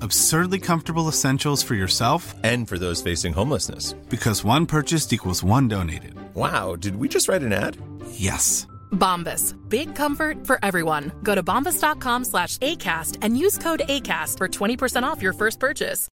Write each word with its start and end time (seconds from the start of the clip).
Absurdly 0.00 0.58
comfortable 0.60 1.08
essentials 1.08 1.62
for 1.62 1.74
yourself 1.74 2.34
and 2.44 2.68
for 2.68 2.78
those 2.78 3.02
facing 3.02 3.32
homelessness. 3.32 3.94
Because 4.08 4.44
one 4.44 4.66
purchased 4.66 5.12
equals 5.12 5.42
one 5.42 5.66
donated. 5.68 6.14
Wow, 6.34 6.76
did 6.76 6.96
we 6.96 7.08
just 7.08 7.28
write 7.28 7.42
an 7.42 7.52
ad? 7.52 7.76
Yes. 8.12 8.66
Bombas. 8.92 9.54
Big 9.68 9.94
comfort 9.94 10.46
for 10.46 10.58
everyone. 10.62 11.12
Go 11.22 11.34
to 11.34 11.42
bombas.com 11.42 12.24
slash 12.24 12.58
ACAST 12.58 13.18
and 13.22 13.38
use 13.38 13.58
code 13.58 13.80
ACAST 13.88 14.38
for 14.38 14.48
20% 14.48 15.02
off 15.02 15.22
your 15.22 15.32
first 15.32 15.58
purchase. 15.60 16.08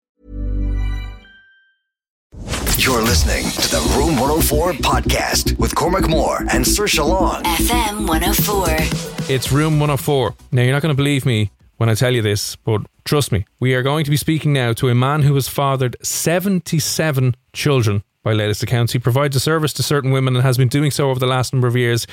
You're 2.78 3.02
listening 3.02 3.44
to 3.44 3.68
the 3.70 3.94
Room 3.96 4.18
104 4.18 4.72
podcast 4.74 5.56
with 5.58 5.74
Cormac 5.74 6.08
Moore 6.08 6.44
and 6.50 6.66
Sir 6.66 6.86
Long. 7.04 7.42
FM 7.44 8.08
104. 8.08 8.66
It's 9.32 9.52
Room 9.52 9.74
104. 9.78 10.34
Now, 10.50 10.62
you're 10.62 10.72
not 10.72 10.82
going 10.82 10.92
to 10.92 10.96
believe 10.96 11.24
me 11.26 11.52
when 11.76 11.88
I 11.88 11.94
tell 11.94 12.12
you 12.12 12.22
this, 12.22 12.56
but 12.56 12.80
trust 13.04 13.32
me, 13.32 13.44
we 13.60 13.74
are 13.74 13.82
going 13.82 14.04
to 14.04 14.10
be 14.10 14.16
speaking 14.16 14.52
now 14.52 14.72
to 14.74 14.88
a 14.88 14.94
man 14.94 15.22
who 15.22 15.34
has 15.34 15.48
fathered 15.48 15.96
77 16.02 17.34
children 17.52 18.02
by 18.22 18.32
latest 18.32 18.62
accounts. 18.62 18.92
He 18.92 18.98
provides 18.98 19.34
a 19.34 19.40
service 19.40 19.72
to 19.74 19.82
certain 19.82 20.10
women 20.10 20.36
and 20.36 20.44
has 20.44 20.56
been 20.56 20.68
doing 20.68 20.90
so 20.90 21.10
over 21.10 21.18
the 21.18 21.26
last 21.26 21.52
number 21.52 21.66
of 21.66 21.76
years 21.76 22.06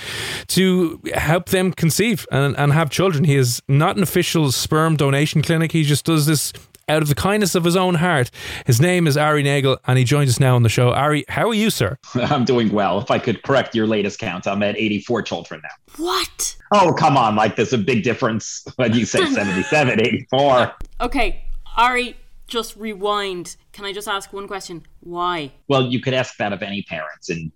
to 0.48 1.00
help 1.14 1.50
them 1.50 1.72
conceive 1.72 2.28
and, 2.32 2.58
and 2.58 2.74
have 2.74 2.90
children. 2.90 3.24
He 3.24 3.36
is 3.36 3.62
not 3.68 3.96
an 3.96 4.04
official 4.04 4.52
sperm 4.52 4.96
donation 4.96 5.42
clinic. 5.42 5.72
He 5.72 5.84
just 5.84 6.06
does 6.06 6.26
this 6.26 6.52
out 6.90 7.02
of 7.02 7.08
the 7.08 7.16
kindness 7.16 7.56
of 7.56 7.64
his 7.64 7.76
own 7.76 7.96
heart. 7.96 8.32
His 8.66 8.82
name 8.82 9.08
is 9.08 9.16
Ari 9.16 9.44
Nagel, 9.44 9.78
and 9.88 9.98
he 9.98 10.04
joins 10.04 10.30
us 10.30 10.40
now 10.40 10.56
on 10.56 10.64
the 10.64 10.70
show. 10.70 10.92
Ari, 10.92 11.24
how 11.30 11.48
are 11.48 11.54
you, 11.54 11.70
sir? 11.70 11.98
I'm 12.16 12.44
doing 12.44 12.70
well. 12.72 13.00
If 13.00 13.12
I 13.12 13.20
could 13.20 13.44
correct 13.44 13.76
your 13.76 13.88
latest 13.88 14.20
count, 14.20 14.48
I'm 14.48 14.64
at 14.64 14.76
84 14.76 15.22
children 15.22 15.62
now. 15.64 15.70
What? 16.04 16.58
Oh, 16.74 16.94
come 16.94 17.16
on. 17.16 17.36
Like, 17.36 17.56
there's 17.56 17.74
a 17.74 17.78
big 17.78 18.04
difference 18.04 18.66
when 18.76 18.94
you 18.94 19.06
say 19.06 19.26
77, 19.26 20.02
84. 20.02 20.74
Okay, 21.02 21.46
Ari, 21.78 22.18
just 22.48 22.76
rewind. 22.76 23.56
Can 23.72 23.86
I 23.86 23.94
just 23.94 24.10
ask 24.10 24.34
one 24.34 24.48
question? 24.50 24.86
Why? 25.02 25.52
Well, 25.68 25.88
you 25.88 26.02
could 26.02 26.14
ask 26.14 26.36
that 26.38 26.52
of 26.52 26.62
any 26.62 26.82
parents, 26.84 27.30
and 27.30 27.52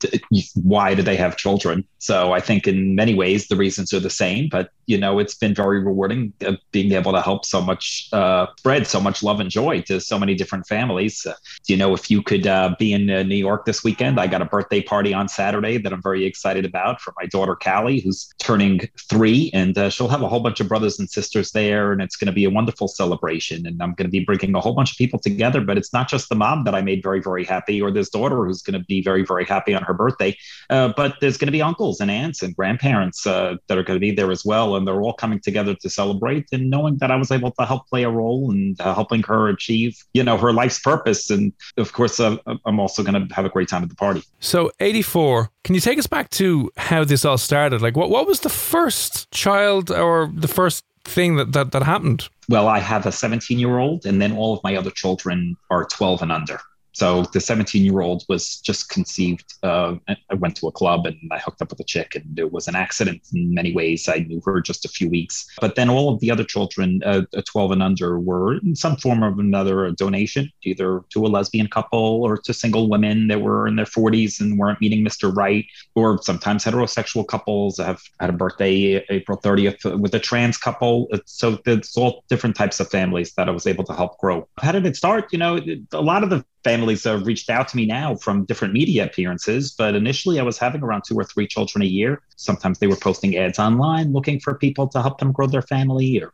why 0.55 0.95
do 0.95 1.02
they 1.02 1.16
have 1.17 1.36
children? 1.36 1.86
So 1.97 2.31
I 2.31 2.39
think 2.39 2.67
in 2.67 2.95
many 2.95 3.13
ways 3.16 3.47
the 3.47 3.55
reasons 3.55 3.94
are 3.94 3.99
the 3.99 4.09
same, 4.09 4.49
but 4.49 4.69
you 4.86 4.97
know 4.97 5.19
it's 5.19 5.36
been 5.36 5.53
very 5.53 5.80
rewarding 5.80 6.33
uh, 6.45 6.53
being 6.71 6.91
able 6.91 7.11
to 7.14 7.21
help 7.21 7.45
so 7.45 7.61
much, 7.61 8.09
uh, 8.14 8.47
spread 8.58 8.88
so 8.88 8.99
much 8.99 9.23
love 9.23 9.39
and 9.39 9.49
joy 9.49 9.81
to 9.83 9.99
so 9.99 10.17
many 10.19 10.36
different 10.36 10.67
families. 10.67 11.25
Uh, 11.25 11.33
you 11.67 11.75
know, 11.75 11.94
if 11.94 12.09
you 12.11 12.21
could 12.21 12.47
uh, 12.47 12.75
be 12.80 12.94
in 12.94 13.09
uh, 13.09 13.23
New 13.23 13.36
York 13.36 13.66
this 13.66 13.83
weekend, 13.83 14.19
I 14.19 14.27
got 14.27 14.41
a 14.41 14.45
birthday 14.45 14.81
party 14.81 15.14
on 15.14 15.27
Saturday 15.27 15.77
that 15.77 15.91
I'm 15.91 16.02
very 16.02 16.25
excited 16.25 16.66
about 16.66 17.02
for 17.02 17.14
my 17.17 17.25
daughter 17.25 17.55
Callie, 17.55 17.99
who's 17.99 18.30
turning 18.39 18.81
three, 19.10 19.49
and 19.54 19.77
uh, 19.77 19.89
she'll 19.89 20.08
have 20.08 20.21
a 20.21 20.30
whole 20.30 20.42
bunch 20.42 20.60
of 20.60 20.67
brothers 20.67 20.99
and 20.99 21.10
sisters 21.10 21.52
there, 21.52 21.92
and 21.92 22.02
it's 22.02 22.15
going 22.15 22.27
to 22.27 22.33
be 22.33 22.45
a 22.45 22.49
wonderful 22.49 22.87
celebration. 22.87 23.65
And 23.65 23.81
I'm 23.81 23.93
going 23.95 24.08
to 24.08 24.11
be 24.11 24.23
bringing 24.23 24.55
a 24.55 24.60
whole 24.60 24.73
bunch 24.73 24.92
of 24.92 24.98
people 24.98 25.20
together, 25.20 25.61
but 25.61 25.77
it's 25.77 25.93
not 25.93 26.10
just 26.10 26.30
the 26.30 26.36
mom 26.36 26.64
that 26.65 26.75
I 26.75 26.81
made 26.81 27.02
very, 27.02 27.21
very 27.21 27.33
happy, 27.42 27.82
or 27.82 27.89
this 27.89 28.10
daughter 28.10 28.45
who's 28.45 28.61
going 28.61 28.80
to 28.80 28.86
be 28.86 29.02
very, 29.02 29.26
very 29.26 29.45
happy 29.45 29.73
on 29.73 29.82
her 29.83 29.94
birthday. 29.94 30.38
Uh, 30.70 30.94
but 30.95 31.16
there's 31.20 31.38
going 31.38 31.48
to 31.48 31.52
be 31.52 31.61
uncles 31.61 31.99
and 31.99 32.11
aunts 32.11 32.44
and 32.44 32.55
grandparents 32.55 33.26
uh, 33.26 33.55
that 33.67 33.77
are 33.77 33.83
going 33.83 33.95
to 33.95 33.99
be 33.99 34.11
there 34.11 34.32
as 34.32 34.45
well. 34.45 34.76
And 34.76 34.88
they're 34.88 35.02
all 35.02 35.14
coming 35.14 35.39
together 35.39 35.73
to 35.73 35.89
celebrate. 35.89 36.45
And 36.52 36.70
knowing 36.70 36.98
that 36.98 37.10
I 37.10 37.16
was 37.16 37.32
able 37.32 37.52
to 37.52 37.66
help 37.66 37.88
play 37.88 38.04
a 38.04 38.10
role 38.10 38.52
and 38.52 38.80
uh, 38.80 38.93
helping 38.93 39.23
her 39.23 39.48
achieve, 39.48 39.98
you 40.14 40.23
know, 40.23 40.38
her 40.38 40.54
life's 40.54 40.80
purpose. 40.80 41.32
And 41.32 41.54
of 41.77 41.93
course, 41.93 42.20
uh, 42.20 42.38
I'm 42.66 42.80
also 42.80 43.04
going 43.04 43.27
to 43.27 43.33
have 43.33 43.45
a 43.45 43.49
great 43.49 43.70
time 43.70 43.83
at 43.83 43.89
the 43.89 43.95
party. 43.95 44.23
So, 44.39 44.72
84, 44.80 45.49
can 45.64 45.76
you 45.76 45.82
take 45.82 45.98
us 45.98 46.08
back 46.08 46.30
to 46.32 46.72
how 46.77 47.04
this 47.04 47.26
all 47.26 47.38
started? 47.38 47.82
Like, 47.82 47.98
what, 47.98 48.10
what 48.10 48.27
was 48.27 48.42
the 48.42 48.49
first 48.49 49.32
child 49.32 49.89
or 49.89 50.30
the 50.33 50.48
first 50.48 50.83
thing 51.05 51.36
that, 51.36 51.52
that, 51.54 51.72
that 51.72 51.83
happened? 51.83 52.30
Well, 52.49 52.67
I 52.67 52.80
have 52.80 53.05
a 53.05 53.11
17 53.11 53.60
year 53.60 53.77
old, 53.77 54.05
and 54.05 54.22
then 54.22 54.36
all 54.36 54.54
of 54.54 54.64
my 54.64 54.76
other 54.76 54.92
children 54.92 55.55
are 55.70 55.86
12 55.86 56.22
and 56.22 56.32
under. 56.32 56.60
So 56.93 57.23
the 57.33 57.42
17 57.42 57.83
year 57.83 58.02
old 58.02 58.23
was 58.30 58.59
just 58.61 58.89
conceived. 58.89 59.54
Uh, 59.64 59.95
I 60.08 60.36
went 60.36 60.55
to 60.58 60.67
a 60.67 60.71
club 60.71 61.05
and 61.05 61.17
I 61.31 61.39
hooked 61.39 61.61
up 61.61 61.71
with 61.71 61.80
a 61.80 61.83
chick, 61.83 62.15
and 62.15 62.37
it 62.37 62.52
was 62.52 62.67
an 62.67 62.76
accident 62.76 63.21
in 63.33 63.54
many 63.54 63.73
ways. 63.73 64.08
I 64.08 64.20
knew 64.20 64.42
her 64.45 64.61
just 64.61 64.86
a 64.86 64.89
few 64.89 65.09
weeks. 65.09 65.48
But 65.59 65.76
then 65.76 65.89
all 65.89 66.14
of 66.14 66.20
the 66.20 66.31
other 66.31 66.43
children, 66.43 67.02
uh, 67.05 67.23
12 67.45 67.71
and 67.71 67.83
under, 67.83 68.20
were 68.20 68.58
in 68.58 68.76
some 68.76 68.95
form 68.98 69.23
of 69.23 69.39
another 69.39 69.86
a 69.86 69.92
donation, 69.92 70.52
either 70.64 71.02
to 71.09 71.26
a 71.26 71.27
lesbian 71.27 71.67
couple 71.67 72.23
or 72.23 72.37
to 72.37 72.54
single 72.54 72.89
women 72.89 73.27
that 73.27 73.42
were 73.42 73.67
in 73.67 73.75
their 73.75 73.86
40s 73.86 74.39
and 74.39 74.60
weren't 74.60 74.80
meeting 74.80 75.04
Mr. 75.04 75.36
Right, 75.36 75.65
or 75.95 76.21
sometimes 76.21 76.64
heterosexual 76.64 77.27
couples. 77.27 77.80
I 77.80 77.86
have 77.87 78.02
had 78.20 78.30
a 78.30 78.33
birthday 78.33 79.04
April 79.10 79.39
30th 79.39 79.99
with 79.99 80.14
a 80.14 80.20
trans 80.20 80.58
couple. 80.58 81.08
So 81.25 81.60
it's 81.65 81.98
all 81.98 82.23
different 82.30 82.55
types 82.55 82.80
of 82.80 82.89
families 82.89 83.33
that 83.33 83.49
I 83.49 83.52
was 83.52 83.65
able 83.65 83.83
to 83.86 83.93
help 83.93 84.17
grow. 84.20 84.48
How 84.61 84.71
did 84.71 84.86
it 84.86 84.95
start? 84.95 85.31
You 85.31 85.39
know, 85.39 85.60
a 85.92 86.02
lot 86.02 86.23
of 86.23 86.30
the 86.30 86.45
families 86.63 87.03
have 87.03 87.25
reached 87.25 87.49
out 87.49 87.67
to 87.69 87.77
me 87.77 87.85
now 87.85 88.15
from 88.15 88.45
different 88.45 88.73
media 88.73 89.05
appearances. 89.05 89.71
But 89.71 89.95
initially, 89.95 90.39
I 90.39 90.43
was 90.43 90.57
having 90.57 90.81
around 90.81 91.03
two 91.05 91.15
or 91.15 91.23
three 91.23 91.47
children 91.47 91.81
a 91.81 91.85
year. 91.85 92.21
Sometimes 92.35 92.79
they 92.79 92.87
were 92.87 92.95
posting 92.95 93.37
ads 93.37 93.59
online 93.59 94.13
looking 94.13 94.39
for 94.39 94.55
people 94.55 94.87
to 94.89 95.01
help 95.01 95.19
them 95.19 95.31
grow 95.31 95.47
their 95.47 95.61
family, 95.61 96.21
or 96.21 96.33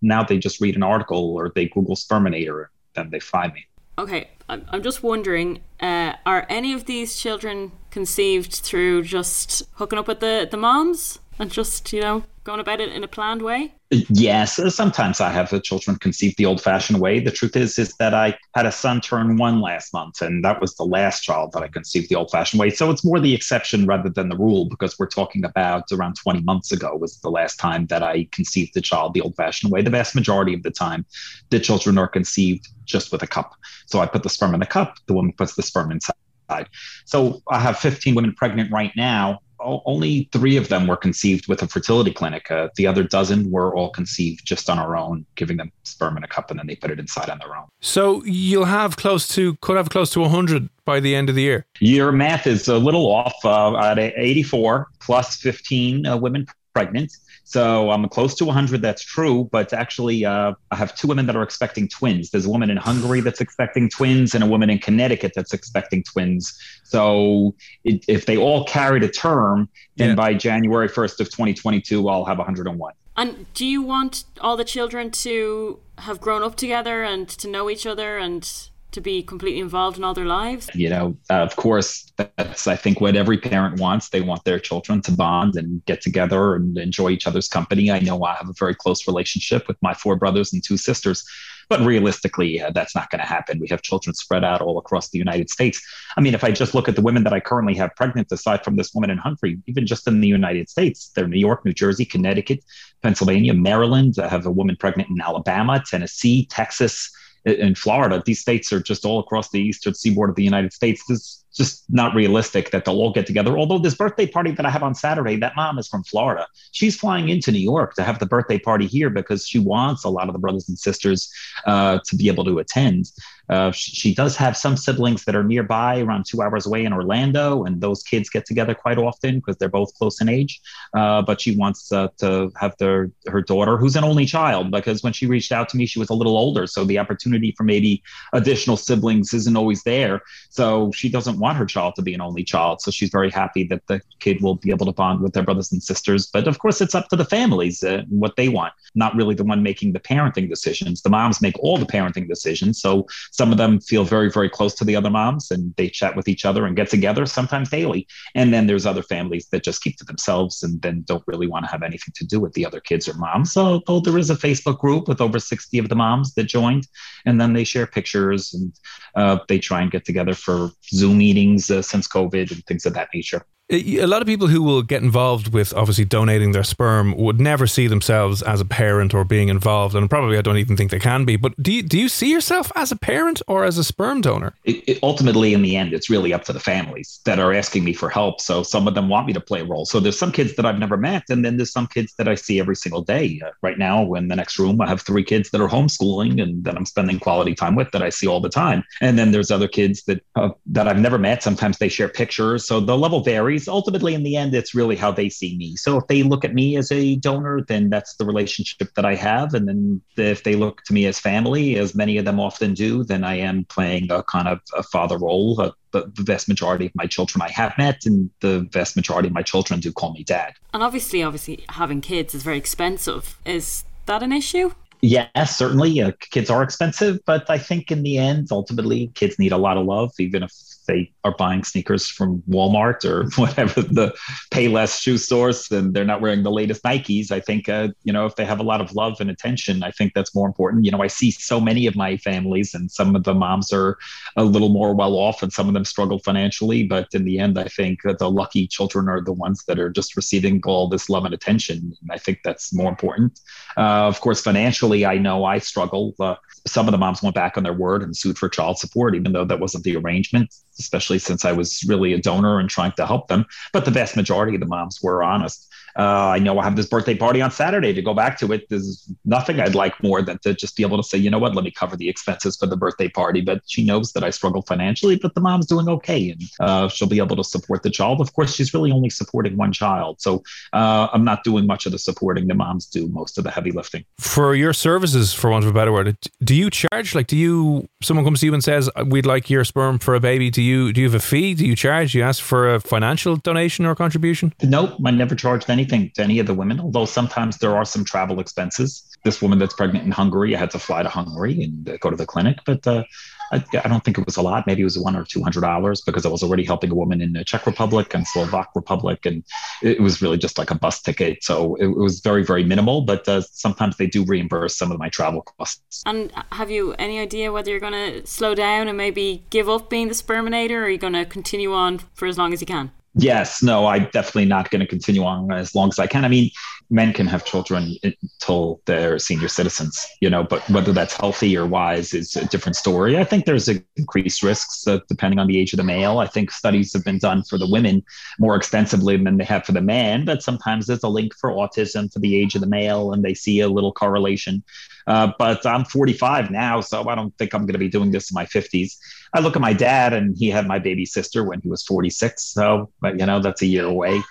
now 0.00 0.22
they 0.22 0.38
just 0.38 0.60
read 0.60 0.76
an 0.76 0.82
article 0.82 1.34
or 1.34 1.50
they 1.54 1.66
Google 1.68 1.96
Sperminator 1.96 2.66
and 2.66 2.68
then 2.94 3.10
they 3.10 3.20
find 3.20 3.52
me. 3.52 3.66
Okay, 3.98 4.28
I'm 4.48 4.82
just 4.82 5.02
wondering 5.02 5.60
uh, 5.80 6.14
are 6.24 6.46
any 6.48 6.72
of 6.72 6.84
these 6.84 7.16
children 7.16 7.72
conceived 7.90 8.54
through 8.54 9.02
just 9.02 9.62
hooking 9.74 9.98
up 9.98 10.06
with 10.06 10.20
the, 10.20 10.46
the 10.48 10.56
moms 10.56 11.18
and 11.38 11.50
just, 11.50 11.92
you 11.92 12.00
know, 12.00 12.24
going 12.44 12.60
about 12.60 12.80
it 12.80 12.90
in 12.90 13.02
a 13.02 13.08
planned 13.08 13.42
way? 13.42 13.74
Yes, 13.90 14.60
sometimes 14.74 15.18
I 15.18 15.30
have 15.30 15.48
the 15.48 15.60
children 15.60 15.96
conceived 15.96 16.36
the 16.36 16.44
old-fashioned 16.44 17.00
way. 17.00 17.20
The 17.20 17.30
truth 17.30 17.56
is, 17.56 17.78
is 17.78 17.94
that 17.94 18.12
I 18.12 18.36
had 18.54 18.66
a 18.66 18.72
son 18.72 19.00
turn 19.00 19.38
one 19.38 19.62
last 19.62 19.94
month, 19.94 20.20
and 20.20 20.44
that 20.44 20.60
was 20.60 20.74
the 20.74 20.84
last 20.84 21.22
child 21.22 21.52
that 21.52 21.62
I 21.62 21.68
conceived 21.68 22.10
the 22.10 22.16
old-fashioned 22.16 22.60
way. 22.60 22.68
So 22.68 22.90
it's 22.90 23.02
more 23.02 23.18
the 23.18 23.34
exception 23.34 23.86
rather 23.86 24.10
than 24.10 24.28
the 24.28 24.36
rule, 24.36 24.66
because 24.68 24.98
we're 24.98 25.06
talking 25.06 25.42
about 25.42 25.90
around 25.90 26.16
20 26.16 26.42
months 26.42 26.70
ago 26.70 26.96
was 26.96 27.18
the 27.20 27.30
last 27.30 27.58
time 27.58 27.86
that 27.86 28.02
I 28.02 28.28
conceived 28.30 28.74
the 28.74 28.82
child 28.82 29.14
the 29.14 29.22
old-fashioned 29.22 29.72
way. 29.72 29.80
The 29.80 29.88
vast 29.88 30.14
majority 30.14 30.52
of 30.52 30.62
the 30.64 30.70
time, 30.70 31.06
the 31.48 31.58
children 31.58 31.96
are 31.96 32.08
conceived 32.08 32.68
just 32.84 33.10
with 33.10 33.22
a 33.22 33.26
cup. 33.26 33.54
So 33.86 34.00
I 34.00 34.06
put 34.06 34.22
the 34.22 34.28
sperm 34.28 34.52
in 34.52 34.60
the 34.60 34.66
cup, 34.66 34.96
the 35.06 35.14
woman 35.14 35.32
puts 35.32 35.54
the 35.54 35.62
sperm 35.62 35.90
inside. 35.90 36.68
So 37.06 37.40
I 37.50 37.58
have 37.58 37.78
15 37.78 38.14
women 38.14 38.34
pregnant 38.34 38.70
right 38.70 38.92
now 38.96 39.40
only 39.84 40.28
three 40.32 40.56
of 40.56 40.68
them 40.68 40.86
were 40.86 40.96
conceived 40.96 41.48
with 41.48 41.62
a 41.62 41.68
fertility 41.68 42.12
clinic. 42.12 42.50
Uh, 42.50 42.68
the 42.76 42.86
other 42.86 43.02
dozen 43.02 43.50
were 43.50 43.74
all 43.74 43.90
conceived 43.90 44.44
just 44.44 44.68
on 44.68 44.78
our 44.78 44.96
own, 44.96 45.24
giving 45.36 45.56
them 45.56 45.72
sperm 45.84 46.16
in 46.16 46.24
a 46.24 46.28
cup 46.28 46.50
and 46.50 46.58
then 46.58 46.66
they 46.66 46.76
put 46.76 46.90
it 46.90 46.98
inside 46.98 47.30
on 47.30 47.38
their 47.38 47.56
own. 47.56 47.66
So 47.80 48.22
you'll 48.24 48.66
have 48.66 48.96
close 48.96 49.28
to, 49.34 49.56
could 49.56 49.76
have 49.76 49.90
close 49.90 50.10
to 50.10 50.20
100 50.20 50.68
by 50.84 51.00
the 51.00 51.14
end 51.14 51.28
of 51.28 51.34
the 51.34 51.42
year. 51.42 51.66
Your 51.80 52.12
math 52.12 52.46
is 52.46 52.68
a 52.68 52.78
little 52.78 53.10
off 53.10 53.34
uh, 53.44 53.76
at 53.76 53.98
84 53.98 54.88
plus 55.00 55.36
15 55.36 56.06
uh, 56.06 56.16
women 56.16 56.46
pregnant. 56.78 57.12
So 57.42 57.90
I'm 57.90 58.08
close 58.08 58.34
to 58.36 58.44
100. 58.44 58.82
That's 58.82 59.02
true, 59.02 59.48
but 59.50 59.72
actually, 59.72 60.24
uh, 60.24 60.52
I 60.70 60.76
have 60.76 60.94
two 60.94 61.08
women 61.08 61.26
that 61.26 61.34
are 61.34 61.42
expecting 61.42 61.88
twins. 61.88 62.30
There's 62.30 62.46
a 62.46 62.50
woman 62.50 62.70
in 62.70 62.76
Hungary 62.76 63.20
that's 63.20 63.40
expecting 63.40 63.88
twins, 63.88 64.34
and 64.34 64.44
a 64.44 64.46
woman 64.46 64.70
in 64.70 64.78
Connecticut 64.78 65.32
that's 65.34 65.54
expecting 65.54 66.04
twins. 66.04 66.56
So 66.84 67.54
it, 67.84 68.04
if 68.06 68.26
they 68.26 68.36
all 68.36 68.64
carry 68.64 69.04
a 69.04 69.08
term, 69.08 69.68
then 69.96 70.10
yeah. 70.10 70.14
by 70.14 70.34
January 70.34 70.88
1st 70.88 71.20
of 71.20 71.26
2022, 71.30 72.08
I'll 72.08 72.24
have 72.26 72.38
101. 72.38 72.92
And 73.16 73.52
do 73.54 73.66
you 73.66 73.82
want 73.82 74.24
all 74.40 74.56
the 74.56 74.64
children 74.64 75.10
to 75.26 75.80
have 75.98 76.20
grown 76.20 76.42
up 76.44 76.54
together 76.54 77.02
and 77.02 77.28
to 77.28 77.48
know 77.48 77.68
each 77.68 77.86
other 77.86 78.18
and 78.18 78.48
to 78.92 79.00
be 79.00 79.22
completely 79.22 79.60
involved 79.60 79.98
in 79.98 80.04
all 80.04 80.14
their 80.14 80.26
lives? 80.26 80.68
You 80.74 80.88
know, 80.88 81.16
uh, 81.30 81.34
of 81.34 81.56
course, 81.56 82.10
that's 82.16 82.66
I 82.66 82.76
think 82.76 83.00
what 83.00 83.16
every 83.16 83.38
parent 83.38 83.80
wants. 83.80 84.08
They 84.08 84.20
want 84.20 84.44
their 84.44 84.58
children 84.58 85.02
to 85.02 85.12
bond 85.12 85.56
and 85.56 85.84
get 85.84 86.00
together 86.00 86.54
and 86.54 86.76
enjoy 86.78 87.10
each 87.10 87.26
other's 87.26 87.48
company. 87.48 87.90
I 87.90 88.00
know 88.00 88.22
I 88.24 88.34
have 88.34 88.48
a 88.48 88.54
very 88.58 88.74
close 88.74 89.06
relationship 89.06 89.68
with 89.68 89.76
my 89.82 89.94
four 89.94 90.16
brothers 90.16 90.52
and 90.52 90.64
two 90.64 90.76
sisters. 90.76 91.24
But 91.68 91.80
realistically, 91.82 92.62
uh, 92.62 92.70
that's 92.70 92.94
not 92.94 93.10
going 93.10 93.20
to 93.20 93.26
happen. 93.26 93.58
We 93.58 93.68
have 93.68 93.82
children 93.82 94.14
spread 94.14 94.42
out 94.42 94.62
all 94.62 94.78
across 94.78 95.10
the 95.10 95.18
United 95.18 95.50
States. 95.50 95.82
I 96.16 96.22
mean, 96.22 96.32
if 96.32 96.42
I 96.42 96.50
just 96.50 96.74
look 96.74 96.88
at 96.88 96.96
the 96.96 97.02
women 97.02 97.24
that 97.24 97.34
I 97.34 97.40
currently 97.40 97.74
have 97.74 97.94
pregnant, 97.94 98.32
aside 98.32 98.64
from 98.64 98.76
this 98.76 98.94
woman 98.94 99.10
in 99.10 99.18
Hungary, 99.18 99.58
even 99.66 99.86
just 99.86 100.08
in 100.08 100.22
the 100.22 100.28
United 100.28 100.70
States, 100.70 101.10
they're 101.14 101.28
New 101.28 101.38
York, 101.38 101.66
New 101.66 101.74
Jersey, 101.74 102.06
Connecticut, 102.06 102.64
Pennsylvania, 103.02 103.52
Maryland. 103.52 104.14
I 104.18 104.28
have 104.28 104.46
a 104.46 104.50
woman 104.50 104.76
pregnant 104.76 105.10
in 105.10 105.20
Alabama, 105.20 105.84
Tennessee, 105.86 106.46
Texas, 106.46 107.10
in 107.48 107.74
Florida. 107.74 108.22
These 108.24 108.40
states 108.40 108.72
are 108.72 108.80
just 108.80 109.04
all 109.04 109.20
across 109.20 109.50
the 109.50 109.60
eastern 109.60 109.94
seaboard 109.94 110.30
of 110.30 110.36
the 110.36 110.44
United 110.44 110.72
States. 110.72 111.02
This 111.08 111.44
just 111.58 111.84
not 111.90 112.14
realistic 112.14 112.70
that 112.70 112.84
they'll 112.84 113.00
all 113.00 113.12
get 113.12 113.26
together. 113.26 113.58
Although 113.58 113.78
this 113.78 113.94
birthday 113.94 114.26
party 114.26 114.52
that 114.52 114.64
I 114.64 114.70
have 114.70 114.82
on 114.82 114.94
Saturday, 114.94 115.36
that 115.36 115.54
mom 115.56 115.78
is 115.78 115.88
from 115.88 116.04
Florida. 116.04 116.46
She's 116.72 116.96
flying 116.96 117.28
into 117.28 117.52
New 117.52 117.58
York 117.58 117.94
to 117.94 118.04
have 118.04 118.20
the 118.20 118.26
birthday 118.26 118.58
party 118.58 118.86
here 118.86 119.10
because 119.10 119.46
she 119.46 119.58
wants 119.58 120.04
a 120.04 120.08
lot 120.08 120.28
of 120.28 120.32
the 120.32 120.38
brothers 120.38 120.68
and 120.68 120.78
sisters 120.78 121.30
uh, 121.66 121.98
to 122.06 122.16
be 122.16 122.28
able 122.28 122.44
to 122.44 122.60
attend. 122.60 123.10
Uh, 123.48 123.70
she, 123.70 123.92
she, 123.92 124.14
does 124.14 124.36
have 124.36 124.56
some 124.56 124.76
siblings 124.76 125.24
that 125.24 125.34
are 125.34 125.42
nearby, 125.42 126.00
around 126.00 126.26
two 126.26 126.42
hours 126.42 126.66
away 126.66 126.84
in 126.84 126.92
Orlando, 126.92 127.64
and 127.64 127.80
those 127.80 128.02
kids 128.02 128.28
get 128.28 128.44
together 128.44 128.74
quite 128.74 128.98
often 128.98 129.36
because 129.36 129.56
they're 129.56 129.70
both 129.70 129.94
close 129.94 130.20
in 130.20 130.28
age. 130.28 130.60
Uh, 130.94 131.22
but 131.22 131.40
she 131.40 131.56
wants 131.56 131.90
uh, 131.90 132.08
to 132.18 132.52
have 132.60 132.76
their 132.78 133.10
her 133.26 133.40
daughter, 133.40 133.78
who's 133.78 133.96
an 133.96 134.04
only 134.04 134.26
child, 134.26 134.70
because 134.70 135.02
when 135.02 135.14
she 135.14 135.26
reached 135.26 135.50
out 135.50 135.68
to 135.70 135.78
me, 135.78 135.86
she 135.86 135.98
was 135.98 136.10
a 136.10 136.14
little 136.14 136.36
older, 136.36 136.66
so 136.66 136.84
the 136.84 136.98
opportunity 136.98 137.54
for 137.56 137.64
maybe 137.64 138.02
additional 138.34 138.76
siblings 138.76 139.32
isn't 139.32 139.56
always 139.56 139.82
there. 139.84 140.20
So 140.50 140.92
she 140.92 141.08
doesn't 141.08 141.38
want 141.38 141.47
her 141.56 141.66
child 141.66 141.94
to 141.96 142.02
be 142.02 142.14
an 142.14 142.20
only 142.20 142.44
child. 142.44 142.80
So 142.80 142.90
she's 142.90 143.10
very 143.10 143.30
happy 143.30 143.64
that 143.64 143.86
the 143.86 144.00
kid 144.20 144.42
will 144.42 144.56
be 144.56 144.70
able 144.70 144.86
to 144.86 144.92
bond 144.92 145.20
with 145.20 145.32
their 145.32 145.42
brothers 145.42 145.72
and 145.72 145.82
sisters. 145.82 146.26
But 146.26 146.48
of 146.48 146.58
course, 146.58 146.80
it's 146.80 146.94
up 146.94 147.08
to 147.08 147.16
the 147.16 147.24
families 147.24 147.82
uh, 147.82 148.02
what 148.08 148.36
they 148.36 148.48
want. 148.48 148.72
Not 148.94 149.14
really 149.14 149.34
the 149.34 149.44
one 149.44 149.62
making 149.62 149.92
the 149.92 150.00
parenting 150.00 150.48
decisions. 150.48 151.02
The 151.02 151.10
moms 151.10 151.42
make 151.42 151.58
all 151.58 151.76
the 151.76 151.86
parenting 151.86 152.28
decisions. 152.28 152.80
So 152.80 153.06
some 153.32 153.52
of 153.52 153.58
them 153.58 153.80
feel 153.80 154.04
very, 154.04 154.30
very 154.30 154.48
close 154.48 154.74
to 154.76 154.84
the 154.84 154.96
other 154.96 155.10
moms 155.10 155.50
and 155.50 155.74
they 155.76 155.88
chat 155.88 156.16
with 156.16 156.28
each 156.28 156.44
other 156.44 156.66
and 156.66 156.76
get 156.76 156.88
together 156.88 157.26
sometimes 157.26 157.70
daily. 157.70 158.06
And 158.34 158.52
then 158.52 158.66
there's 158.66 158.86
other 158.86 159.02
families 159.02 159.46
that 159.48 159.64
just 159.64 159.82
keep 159.82 159.96
to 159.98 160.04
themselves 160.04 160.62
and 160.62 160.80
then 160.82 161.02
don't 161.06 161.24
really 161.26 161.46
want 161.46 161.64
to 161.64 161.70
have 161.70 161.82
anything 161.82 162.12
to 162.16 162.26
do 162.26 162.40
with 162.40 162.52
the 162.54 162.66
other 162.66 162.80
kids 162.80 163.08
or 163.08 163.14
moms. 163.14 163.52
So 163.52 163.82
oh, 163.88 164.00
there 164.00 164.18
is 164.18 164.30
a 164.30 164.34
Facebook 164.36 164.78
group 164.78 165.08
with 165.08 165.20
over 165.20 165.38
60 165.38 165.78
of 165.78 165.88
the 165.88 165.94
moms 165.94 166.34
that 166.34 166.44
joined, 166.44 166.86
and 167.24 167.40
then 167.40 167.52
they 167.52 167.64
share 167.64 167.86
pictures 167.86 168.54
and 168.54 168.72
uh, 169.14 169.38
they 169.48 169.58
try 169.58 169.80
and 169.80 169.90
get 169.90 170.04
together 170.04 170.34
for 170.34 170.70
Zoom 170.90 171.18
meetings 171.28 171.70
uh, 171.70 171.82
since 171.82 172.08
COVID 172.08 172.50
and 172.52 172.64
things 172.66 172.86
of 172.86 172.94
that 172.94 173.08
nature 173.14 173.42
a 173.70 174.06
lot 174.06 174.22
of 174.22 174.26
people 174.26 174.46
who 174.46 174.62
will 174.62 174.82
get 174.82 175.02
involved 175.02 175.52
with 175.52 175.74
obviously 175.74 176.04
donating 176.04 176.52
their 176.52 176.64
sperm 176.64 177.14
would 177.16 177.38
never 177.38 177.66
see 177.66 177.86
themselves 177.86 178.42
as 178.42 178.60
a 178.60 178.64
parent 178.64 179.12
or 179.12 179.24
being 179.24 179.48
involved, 179.48 179.94
and 179.94 180.08
probably 180.08 180.38
I 180.38 180.42
don't 180.42 180.56
even 180.56 180.76
think 180.76 180.90
they 180.90 180.98
can 180.98 181.26
be. 181.26 181.36
But 181.36 181.60
do 181.62 181.72
you, 181.72 181.82
do 181.82 181.98
you 181.98 182.08
see 182.08 182.30
yourself 182.30 182.72
as 182.74 182.92
a 182.92 182.96
parent 182.96 183.42
or 183.46 183.64
as 183.64 183.76
a 183.76 183.84
sperm 183.84 184.22
donor? 184.22 184.54
It, 184.64 184.88
it, 184.88 184.98
ultimately, 185.02 185.52
in 185.52 185.60
the 185.60 185.76
end, 185.76 185.92
it's 185.92 186.08
really 186.08 186.32
up 186.32 186.44
to 186.44 186.52
the 186.52 186.60
families 186.60 187.20
that 187.26 187.38
are 187.38 187.52
asking 187.52 187.84
me 187.84 187.92
for 187.92 188.08
help. 188.08 188.40
So 188.40 188.62
some 188.62 188.88
of 188.88 188.94
them 188.94 189.08
want 189.08 189.26
me 189.26 189.34
to 189.34 189.40
play 189.40 189.60
a 189.60 189.64
role. 189.64 189.84
So 189.84 190.00
there's 190.00 190.18
some 190.18 190.32
kids 190.32 190.56
that 190.56 190.64
I've 190.64 190.78
never 190.78 190.96
met, 190.96 191.24
and 191.28 191.44
then 191.44 191.58
there's 191.58 191.72
some 191.72 191.86
kids 191.86 192.14
that 192.16 192.26
I 192.26 192.36
see 192.36 192.58
every 192.60 192.76
single 192.76 193.02
day. 193.02 193.40
Uh, 193.44 193.50
right 193.62 193.78
now, 193.78 194.14
in 194.14 194.28
the 194.28 194.36
next 194.36 194.58
room, 194.58 194.80
I 194.80 194.88
have 194.88 195.02
three 195.02 195.24
kids 195.24 195.50
that 195.50 195.60
are 195.60 195.68
homeschooling 195.68 196.42
and 196.42 196.64
that 196.64 196.76
I'm 196.76 196.86
spending 196.86 197.18
quality 197.18 197.54
time 197.54 197.74
with 197.74 197.90
that 197.90 198.02
I 198.02 198.08
see 198.08 198.26
all 198.26 198.40
the 198.40 198.48
time. 198.48 198.82
And 199.02 199.18
then 199.18 199.32
there's 199.32 199.50
other 199.50 199.68
kids 199.68 200.04
that 200.04 200.22
uh, 200.36 200.50
that 200.66 200.88
I've 200.88 200.98
never 200.98 201.18
met. 201.18 201.42
Sometimes 201.42 201.76
they 201.76 201.88
share 201.90 202.08
pictures, 202.08 202.66
so 202.66 202.80
the 202.80 202.96
level 202.96 203.20
varies 203.20 203.57
ultimately 203.66 204.14
in 204.14 204.22
the 204.22 204.36
end 204.36 204.54
it's 204.54 204.74
really 204.74 204.94
how 204.94 205.10
they 205.10 205.28
see 205.28 205.56
me 205.56 205.74
so 205.74 205.96
if 205.96 206.06
they 206.06 206.22
look 206.22 206.44
at 206.44 206.54
me 206.54 206.76
as 206.76 206.92
a 206.92 207.16
donor 207.16 207.62
then 207.66 207.88
that's 207.90 208.14
the 208.16 208.24
relationship 208.24 208.88
that 208.94 209.04
i 209.04 209.14
have 209.14 209.54
and 209.54 209.66
then 209.66 210.00
if 210.16 210.44
they 210.44 210.54
look 210.54 210.82
to 210.84 210.92
me 210.92 211.06
as 211.06 211.18
family 211.18 211.76
as 211.76 211.94
many 211.94 212.18
of 212.18 212.24
them 212.24 212.38
often 212.38 212.74
do 212.74 213.02
then 213.04 213.24
i 213.24 213.34
am 213.34 213.64
playing 213.64 214.10
a 214.10 214.22
kind 214.24 214.46
of 214.46 214.60
a 214.76 214.82
father 214.82 215.18
role 215.18 215.60
uh, 215.60 215.70
the, 215.92 216.12
the 216.14 216.22
vast 216.22 216.48
majority 216.48 216.86
of 216.86 216.92
my 216.94 217.06
children 217.06 217.42
I 217.42 217.48
have 217.50 217.72
met, 217.78 218.04
and 218.04 218.30
the 218.40 218.68
vast 218.72 218.96
majority 218.96 219.28
of 219.28 219.34
my 219.34 219.42
children 219.42 219.80
do 219.80 219.92
call 219.92 220.12
me 220.12 220.22
dad. 220.22 220.52
And 220.74 220.82
obviously, 220.82 221.22
obviously, 221.22 221.64
having 221.70 222.00
kids 222.00 222.34
is 222.34 222.42
very 222.42 222.58
expensive. 222.58 223.38
Is 223.44 223.84
that 224.06 224.22
an 224.22 224.32
issue? 224.32 224.72
Yes, 225.00 225.56
certainly. 225.56 226.00
Uh, 226.00 226.12
kids 226.30 226.50
are 226.50 226.62
expensive, 226.62 227.20
but 227.24 227.48
I 227.48 227.58
think 227.58 227.90
in 227.90 228.02
the 228.02 228.18
end, 228.18 228.48
ultimately, 228.50 229.12
kids 229.14 229.38
need 229.38 229.52
a 229.52 229.56
lot 229.56 229.76
of 229.76 229.86
love, 229.86 230.12
even 230.18 230.42
if 230.42 230.52
they 230.88 231.12
are 231.22 231.36
buying 231.36 231.62
sneakers 231.62 232.08
from 232.08 232.42
Walmart 232.48 233.04
or 233.04 233.28
whatever 233.40 233.82
the 233.82 234.12
Payless 234.50 235.00
shoe 235.00 235.18
stores, 235.18 235.70
and 235.70 235.94
they're 235.94 236.04
not 236.04 236.20
wearing 236.20 236.42
the 236.42 236.50
latest 236.50 236.82
Nikes. 236.82 237.30
I 237.30 237.38
think, 237.38 237.68
uh, 237.68 237.88
you 238.02 238.12
know, 238.12 238.26
if 238.26 238.34
they 238.34 238.44
have 238.44 238.58
a 238.58 238.64
lot 238.64 238.80
of 238.80 238.92
love 238.94 239.20
and 239.20 239.30
attention, 239.30 239.84
I 239.84 239.92
think 239.92 240.14
that's 240.14 240.34
more 240.34 240.48
important. 240.48 240.84
You 240.84 240.90
know, 240.90 241.02
I 241.02 241.06
see 241.06 241.30
so 241.30 241.60
many 241.60 241.86
of 241.86 241.94
my 241.94 242.16
families, 242.16 242.74
and 242.74 242.90
some 242.90 243.14
of 243.14 243.22
the 243.22 243.34
moms 243.34 243.72
are 243.72 243.98
a 244.36 244.44
little 244.44 244.70
more 244.70 244.94
well 244.94 245.14
off, 245.14 245.42
and 245.42 245.52
some 245.52 245.68
of 245.68 245.74
them 245.74 245.84
struggle 245.84 246.18
financially. 246.18 246.84
But 246.84 247.08
in 247.12 247.24
the 247.24 247.38
end, 247.38 247.58
I 247.58 247.64
think 247.64 248.00
the 248.02 248.30
lucky 248.30 248.66
children 248.66 249.08
are 249.08 249.20
the 249.20 249.32
ones 249.32 249.64
that 249.68 249.78
are 249.78 249.90
just 249.90 250.16
receiving 250.16 250.60
all 250.64 250.88
this 250.88 251.08
love 251.08 251.24
and 251.24 251.34
attention. 251.34 251.94
And 252.00 252.10
I 252.10 252.18
think 252.18 252.40
that's 252.42 252.72
more 252.72 252.88
important. 252.88 253.38
Uh, 253.76 254.08
of 254.08 254.20
course, 254.20 254.40
financially, 254.40 255.04
I 255.04 255.18
know 255.18 255.44
I 255.44 255.58
struggle. 255.58 256.14
Uh, 256.18 256.36
some 256.66 256.88
of 256.88 256.92
the 256.92 256.98
moms 256.98 257.22
went 257.22 257.34
back 257.34 257.56
on 257.56 257.62
their 257.62 257.74
word 257.74 258.02
and 258.02 258.16
sued 258.16 258.38
for 258.38 258.48
child 258.48 258.78
support, 258.78 259.14
even 259.14 259.32
though 259.32 259.44
that 259.44 259.60
wasn't 259.60 259.84
the 259.84 259.96
arrangement 259.96 260.54
especially 260.78 261.18
since 261.18 261.44
I 261.44 261.52
was 261.52 261.84
really 261.86 262.12
a 262.12 262.18
donor 262.18 262.58
and 262.58 262.68
trying 262.68 262.92
to 262.92 263.06
help 263.06 263.28
them. 263.28 263.46
But 263.72 263.84
the 263.84 263.90
vast 263.90 264.16
majority 264.16 264.54
of 264.54 264.60
the 264.60 264.66
moms 264.66 265.00
were 265.02 265.22
honest. 265.22 265.72
Uh, 265.98 266.28
I 266.28 266.38
know 266.38 266.58
I 266.58 266.64
have 266.64 266.76
this 266.76 266.86
birthday 266.86 267.16
party 267.16 267.42
on 267.42 267.50
Saturday. 267.50 267.92
To 267.92 268.02
go 268.02 268.14
back 268.14 268.38
to 268.38 268.52
it, 268.52 268.68
there's 268.70 269.10
nothing 269.24 269.58
I'd 269.58 269.74
like 269.74 270.00
more 270.02 270.22
than 270.22 270.38
to 270.40 270.54
just 270.54 270.76
be 270.76 270.84
able 270.84 270.96
to 270.96 271.02
say, 271.02 271.18
you 271.18 271.28
know 271.28 271.38
what, 271.38 271.54
let 271.54 271.64
me 271.64 271.72
cover 271.72 271.96
the 271.96 272.08
expenses 272.08 272.56
for 272.56 272.66
the 272.66 272.76
birthday 272.76 273.08
party. 273.08 273.40
But 273.40 273.62
she 273.66 273.84
knows 273.84 274.12
that 274.12 274.22
I 274.22 274.30
struggle 274.30 274.62
financially, 274.62 275.16
but 275.20 275.34
the 275.34 275.40
mom's 275.40 275.66
doing 275.66 275.88
okay, 275.88 276.30
and 276.30 276.42
uh, 276.60 276.88
she'll 276.88 277.08
be 277.08 277.18
able 277.18 277.36
to 277.36 277.44
support 277.44 277.82
the 277.82 277.90
child. 277.90 278.20
Of 278.20 278.32
course, 278.32 278.54
she's 278.54 278.72
really 278.72 278.92
only 278.92 279.10
supporting 279.10 279.56
one 279.56 279.72
child, 279.72 280.20
so 280.20 280.42
uh, 280.72 281.08
I'm 281.12 281.24
not 281.24 281.42
doing 281.42 281.66
much 281.66 281.84
of 281.86 281.92
the 281.92 281.98
supporting. 281.98 282.46
The 282.46 282.54
moms 282.54 282.86
do 282.86 283.08
most 283.08 283.36
of 283.36 283.44
the 283.44 283.50
heavy 283.50 283.72
lifting. 283.72 284.04
For 284.20 284.54
your 284.54 284.72
services, 284.72 285.34
for 285.34 285.50
want 285.50 285.64
of 285.64 285.70
a 285.70 285.74
better 285.74 285.92
word, 285.92 286.16
do 286.42 286.54
you 286.54 286.70
charge? 286.70 287.14
Like, 287.14 287.26
do 287.26 287.36
you? 287.36 287.88
Someone 288.02 288.24
comes 288.24 288.40
to 288.40 288.46
you 288.46 288.54
and 288.54 288.62
says, 288.62 288.88
"We'd 289.06 289.26
like 289.26 289.50
your 289.50 289.64
sperm 289.64 289.98
for 289.98 290.14
a 290.14 290.20
baby." 290.20 290.50
Do 290.50 290.62
you? 290.62 290.92
Do 290.92 291.00
you 291.00 291.08
have 291.08 291.14
a 291.14 291.20
fee? 291.20 291.54
Do 291.54 291.66
you 291.66 291.74
charge? 291.74 292.12
Do 292.12 292.18
you 292.18 292.24
ask 292.24 292.40
for 292.40 292.72
a 292.74 292.80
financial 292.80 293.36
donation 293.36 293.84
or 293.84 293.94
contribution? 293.96 294.54
Nope, 294.62 294.92
I 295.04 295.10
never 295.10 295.34
charged 295.34 295.68
anything 295.68 295.87
to 295.88 296.22
any 296.22 296.38
of 296.38 296.46
the 296.46 296.54
women, 296.54 296.80
although 296.80 297.04
sometimes 297.04 297.58
there 297.58 297.76
are 297.76 297.84
some 297.84 298.04
travel 298.04 298.40
expenses. 298.40 299.04
This 299.24 299.42
woman 299.42 299.58
that's 299.58 299.74
pregnant 299.74 300.04
in 300.04 300.12
Hungary, 300.12 300.54
I 300.54 300.58
had 300.58 300.70
to 300.72 300.78
fly 300.78 301.02
to 301.02 301.08
Hungary 301.08 301.62
and 301.62 301.88
uh, 301.88 301.96
go 301.98 302.10
to 302.10 302.16
the 302.16 302.26
clinic, 302.26 302.58
but 302.64 302.86
uh, 302.86 303.04
I, 303.52 303.64
I, 303.84 303.88
don't 303.88 304.04
think 304.04 304.18
it 304.18 304.26
was 304.26 304.36
a 304.36 304.42
lot. 304.42 304.66
Maybe 304.66 304.82
it 304.82 304.84
was 304.84 304.98
one 304.98 305.16
or 305.16 305.24
two 305.24 305.42
hundred 305.42 305.62
dollars 305.62 306.00
because 306.02 306.26
I 306.26 306.28
was 306.28 306.42
already 306.42 306.64
helping 306.64 306.90
a 306.90 306.94
woman 306.94 307.20
in 307.20 307.32
the 307.32 307.44
Czech 307.44 307.66
Republic 307.66 308.14
and 308.14 308.26
Slovak 308.26 308.68
Republic, 308.74 309.24
and 309.24 309.42
it 309.82 310.00
was 310.00 310.20
really 310.20 310.38
just 310.38 310.58
like 310.58 310.70
a 310.70 310.74
bus 310.74 311.00
ticket. 311.00 311.42
So 311.42 311.74
it, 311.76 311.86
it 311.86 311.96
was 311.96 312.20
very, 312.20 312.44
very 312.44 312.64
minimal. 312.64 313.02
But 313.02 313.28
uh, 313.28 313.40
sometimes 313.40 313.96
they 313.96 314.06
do 314.06 314.24
reimburse 314.24 314.76
some 314.76 314.92
of 314.92 314.98
my 314.98 315.08
travel 315.08 315.42
costs. 315.42 316.02
And 316.06 316.32
have 316.52 316.70
you 316.70 316.94
any 316.98 317.18
idea 317.18 317.52
whether 317.52 317.70
you're 317.70 317.80
going 317.80 317.92
to 317.92 318.26
slow 318.26 318.54
down 318.54 318.88
and 318.88 318.96
maybe 318.96 319.44
give 319.50 319.68
up 319.68 319.88
being 319.88 320.08
the 320.08 320.14
sperminator, 320.14 320.72
or 320.72 320.84
are 320.84 320.90
you 320.90 320.98
going 320.98 321.14
to 321.14 321.24
continue 321.24 321.72
on 321.72 322.00
for 322.14 322.26
as 322.26 322.36
long 322.36 322.52
as 322.52 322.60
you 322.60 322.66
can? 322.66 322.92
Yes, 323.14 323.62
no, 323.62 323.86
I'm 323.86 324.08
definitely 324.12 324.44
not 324.44 324.70
going 324.70 324.80
to 324.80 324.86
continue 324.86 325.24
on 325.24 325.50
as 325.50 325.74
long 325.74 325.88
as 325.88 325.98
I 325.98 326.06
can. 326.06 326.24
I 326.24 326.28
mean, 326.28 326.50
men 326.90 327.12
can 327.12 327.26
have 327.26 327.44
children 327.44 327.96
until 328.02 328.80
they're 328.86 329.18
senior 329.18 329.48
citizens, 329.48 330.06
you 330.20 330.30
know, 330.30 330.44
but 330.44 330.68
whether 330.70 330.92
that's 330.92 331.16
healthy 331.16 331.56
or 331.56 331.66
wise 331.66 332.14
is 332.14 332.36
a 332.36 332.46
different 332.46 332.76
story. 332.76 333.18
I 333.18 333.24
think 333.24 333.44
there's 333.44 333.68
increased 333.96 334.42
risks 334.42 334.86
uh, 334.86 335.00
depending 335.08 335.38
on 335.38 335.46
the 335.46 335.58
age 335.58 335.72
of 335.72 335.78
the 335.78 335.84
male. 335.84 336.18
I 336.18 336.26
think 336.26 336.50
studies 336.50 336.92
have 336.92 337.04
been 337.04 337.18
done 337.18 337.42
for 337.42 337.58
the 337.58 337.68
women 337.68 338.04
more 338.38 338.56
extensively 338.56 339.16
than 339.16 339.36
they 339.36 339.44
have 339.44 339.64
for 339.64 339.72
the 339.72 339.80
man, 339.80 340.24
but 340.24 340.42
sometimes 340.42 340.86
there's 340.86 341.02
a 341.02 341.08
link 341.08 341.34
for 341.34 341.50
autism 341.50 342.12
for 342.12 342.20
the 342.20 342.36
age 342.36 342.54
of 342.54 342.60
the 342.60 342.66
male 342.66 343.12
and 343.12 343.24
they 343.24 343.34
see 343.34 343.60
a 343.60 343.68
little 343.68 343.92
correlation. 343.92 344.62
Uh, 345.08 345.32
but 345.38 345.64
I'm 345.64 345.86
45 345.86 346.50
now, 346.50 346.82
so 346.82 347.08
I 347.08 347.14
don't 347.14 347.36
think 347.38 347.54
I'm 347.54 347.62
going 347.62 347.72
to 347.72 347.78
be 347.78 347.88
doing 347.88 348.10
this 348.10 348.30
in 348.30 348.34
my 348.34 348.44
50s. 348.44 348.96
I 349.32 349.40
look 349.40 349.56
at 349.56 349.62
my 349.62 349.72
dad, 349.72 350.12
and 350.12 350.36
he 350.36 350.50
had 350.50 350.66
my 350.66 350.78
baby 350.78 351.06
sister 351.06 351.44
when 351.44 351.62
he 351.62 351.68
was 351.68 351.82
46. 351.84 352.44
So, 352.44 352.90
but 353.00 353.18
you 353.18 353.24
know, 353.24 353.40
that's 353.40 353.62
a 353.62 353.66
year 353.66 353.86
away. 353.86 354.22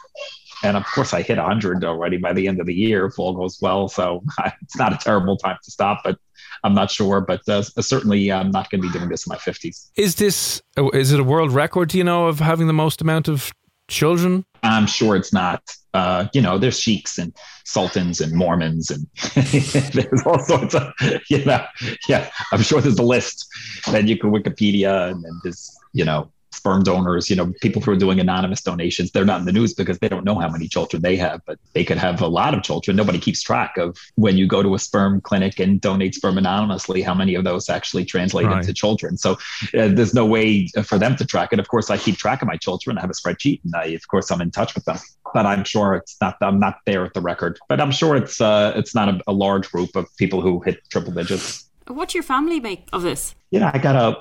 And 0.63 0.77
of 0.77 0.85
course, 0.85 1.15
I 1.15 1.23
hit 1.23 1.37
100 1.37 1.83
already 1.83 2.17
by 2.17 2.33
the 2.33 2.47
end 2.47 2.59
of 2.59 2.67
the 2.67 2.75
year 2.75 3.07
if 3.07 3.17
all 3.17 3.33
goes 3.33 3.59
well. 3.59 3.87
So 3.87 4.23
it's 4.61 4.77
not 4.77 4.93
a 4.93 4.97
terrible 4.97 5.35
time 5.35 5.57
to 5.63 5.71
stop, 5.71 6.01
but 6.03 6.19
I'm 6.63 6.75
not 6.75 6.91
sure. 6.91 7.21
But 7.21 7.41
uh, 7.49 7.63
certainly, 7.63 8.31
I'm 8.31 8.51
not 8.51 8.69
going 8.69 8.81
to 8.81 8.87
be 8.87 8.93
doing 8.93 9.09
this 9.09 9.25
in 9.25 9.31
my 9.31 9.37
50s. 9.37 9.89
Is 9.95 10.15
this 10.15 10.61
is 10.93 11.11
it 11.11 11.19
a 11.19 11.23
world 11.23 11.53
record? 11.53 11.89
Do 11.89 11.97
you 11.97 12.03
know 12.03 12.27
of 12.27 12.39
having 12.39 12.67
the 12.67 12.73
most 12.73 13.01
amount 13.01 13.27
of 13.27 13.51
children? 13.87 14.45
I'm 14.63 14.87
sure 14.87 15.15
it's 15.15 15.33
not. 15.33 15.61
Uh, 15.93 16.27
you 16.33 16.41
know, 16.41 16.57
there's 16.57 16.79
sheiks 16.79 17.17
and 17.17 17.35
sultans 17.65 18.21
and 18.21 18.33
Mormons 18.33 18.91
and 18.91 19.07
there's 19.93 20.21
all 20.25 20.39
sorts 20.39 20.75
of, 20.75 20.93
you 21.29 21.43
know, 21.43 21.65
yeah, 22.07 22.29
I'm 22.51 22.61
sure 22.61 22.81
there's 22.81 22.99
a 22.99 23.03
list 23.03 23.47
that 23.87 24.07
you 24.07 24.17
can 24.17 24.31
Wikipedia 24.31 25.11
and 25.11 25.23
then 25.23 25.39
there's, 25.43 25.75
you 25.93 26.05
know, 26.05 26.31
sperm 26.57 26.83
donors, 26.83 27.29
you 27.29 27.35
know, 27.35 27.53
people 27.61 27.81
who 27.81 27.91
are 27.91 27.95
doing 27.95 28.19
anonymous 28.19 28.61
donations, 28.61 29.11
they're 29.11 29.25
not 29.25 29.39
in 29.39 29.45
the 29.45 29.51
news 29.51 29.73
because 29.73 29.97
they 29.99 30.09
don't 30.09 30.25
know 30.25 30.37
how 30.39 30.49
many 30.49 30.67
children 30.67 31.01
they 31.01 31.15
have, 31.15 31.41
but 31.45 31.57
they 31.73 31.83
could 31.83 31.97
have 31.97 32.21
a 32.21 32.27
lot 32.27 32.53
of 32.53 32.63
children. 32.63 32.97
Nobody 32.97 33.19
keeps 33.19 33.41
track 33.41 33.77
of 33.77 33.97
when 34.15 34.37
you 34.37 34.47
go 34.47 34.61
to 34.61 34.75
a 34.75 34.79
sperm 34.79 35.21
clinic 35.21 35.59
and 35.59 35.79
donate 35.79 36.15
sperm 36.15 36.37
anonymously, 36.37 37.01
how 37.01 37.13
many 37.13 37.35
of 37.35 37.43
those 37.43 37.69
actually 37.69 38.05
translate 38.05 38.47
right. 38.47 38.59
into 38.59 38.73
children. 38.73 39.17
So 39.17 39.33
uh, 39.33 39.89
there's 39.89 40.13
no 40.13 40.25
way 40.25 40.67
for 40.83 40.97
them 40.97 41.15
to 41.15 41.25
track 41.25 41.53
it. 41.53 41.59
Of 41.59 41.67
course, 41.67 41.89
I 41.89 41.97
keep 41.97 42.17
track 42.17 42.41
of 42.41 42.47
my 42.47 42.57
children. 42.57 42.97
I 42.97 43.01
have 43.01 43.09
a 43.09 43.13
spreadsheet 43.13 43.61
and 43.63 43.75
I, 43.75 43.85
of 43.85 44.07
course, 44.07 44.31
I'm 44.31 44.41
in 44.41 44.51
touch 44.51 44.75
with 44.75 44.85
them, 44.85 44.97
but 45.33 45.45
I'm 45.45 45.63
sure 45.63 45.95
it's 45.95 46.17
not, 46.19 46.37
I'm 46.41 46.59
not 46.59 46.79
there 46.85 47.05
at 47.05 47.13
the 47.13 47.21
record, 47.21 47.59
but 47.69 47.79
I'm 47.79 47.91
sure 47.91 48.15
it's, 48.15 48.41
uh, 48.41 48.73
it's 48.75 48.93
not 48.95 49.09
a, 49.09 49.21
a 49.27 49.33
large 49.33 49.71
group 49.71 49.95
of 49.95 50.07
people 50.17 50.41
who 50.41 50.59
hit 50.61 50.81
triple 50.89 51.13
digits. 51.13 51.66
What's 51.87 52.13
your 52.13 52.23
family 52.23 52.59
make 52.59 52.87
of 52.91 53.01
this? 53.01 53.35
Yeah, 53.49 53.71
I 53.73 53.77
got 53.77 53.95
uh, 53.95 54.15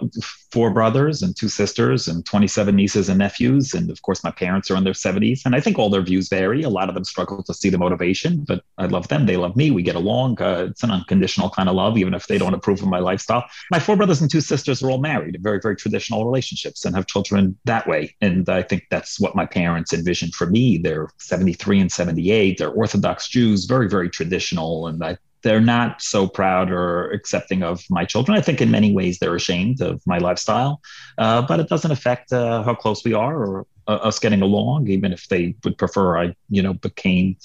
four 0.52 0.70
brothers 0.70 1.20
and 1.20 1.36
two 1.36 1.48
sisters 1.48 2.06
and 2.06 2.24
27 2.24 2.76
nieces 2.76 3.08
and 3.08 3.18
nephews. 3.18 3.74
And 3.74 3.90
of 3.90 4.00
course, 4.02 4.22
my 4.22 4.30
parents 4.30 4.70
are 4.70 4.76
in 4.76 4.84
their 4.84 4.92
70s. 4.92 5.44
And 5.44 5.56
I 5.56 5.60
think 5.60 5.78
all 5.78 5.90
their 5.90 6.02
views 6.02 6.28
vary. 6.28 6.62
A 6.62 6.68
lot 6.68 6.88
of 6.88 6.94
them 6.94 7.02
struggle 7.02 7.42
to 7.42 7.52
see 7.52 7.68
the 7.68 7.78
motivation, 7.78 8.44
but 8.46 8.62
I 8.78 8.86
love 8.86 9.08
them. 9.08 9.26
They 9.26 9.36
love 9.36 9.56
me. 9.56 9.72
We 9.72 9.82
get 9.82 9.96
along. 9.96 10.40
Uh, 10.40 10.68
it's 10.70 10.84
an 10.84 10.92
unconditional 10.92 11.50
kind 11.50 11.68
of 11.68 11.74
love, 11.74 11.98
even 11.98 12.14
if 12.14 12.28
they 12.28 12.38
don't 12.38 12.54
approve 12.54 12.82
of 12.82 12.88
my 12.88 13.00
lifestyle. 13.00 13.44
My 13.72 13.80
four 13.80 13.96
brothers 13.96 14.20
and 14.20 14.30
two 14.30 14.40
sisters 14.40 14.80
are 14.80 14.90
all 14.90 14.98
married, 14.98 15.38
very, 15.42 15.58
very 15.60 15.74
traditional 15.74 16.24
relationships 16.24 16.84
and 16.84 16.94
have 16.94 17.08
children 17.08 17.58
that 17.64 17.88
way. 17.88 18.14
And 18.20 18.48
I 18.48 18.62
think 18.62 18.84
that's 18.92 19.18
what 19.18 19.34
my 19.34 19.44
parents 19.44 19.92
envisioned 19.92 20.34
for 20.34 20.46
me. 20.46 20.78
They're 20.78 21.08
73 21.18 21.80
and 21.80 21.90
78. 21.90 22.58
They're 22.58 22.70
Orthodox 22.70 23.28
Jews, 23.28 23.64
very, 23.64 23.88
very 23.88 24.08
traditional. 24.08 24.86
And 24.86 25.02
I 25.02 25.18
they're 25.46 25.60
not 25.60 26.02
so 26.02 26.26
proud 26.26 26.72
or 26.72 27.08
accepting 27.12 27.62
of 27.62 27.84
my 27.88 28.04
children. 28.04 28.36
I 28.36 28.40
think 28.40 28.60
in 28.60 28.68
many 28.68 28.92
ways 28.92 29.20
they're 29.20 29.36
ashamed 29.36 29.80
of 29.80 30.02
my 30.04 30.18
lifestyle, 30.18 30.80
uh, 31.18 31.40
but 31.40 31.60
it 31.60 31.68
doesn't 31.68 31.92
affect 31.92 32.32
uh, 32.32 32.64
how 32.64 32.74
close 32.74 33.04
we 33.04 33.14
are 33.14 33.36
or 33.44 33.66
uh, 33.86 33.92
us 34.08 34.18
getting 34.18 34.42
along. 34.42 34.88
Even 34.88 35.12
if 35.12 35.28
they 35.28 35.54
would 35.62 35.78
prefer, 35.78 36.18
I 36.18 36.34
you 36.50 36.62
know 36.62 36.74
became 36.74 37.36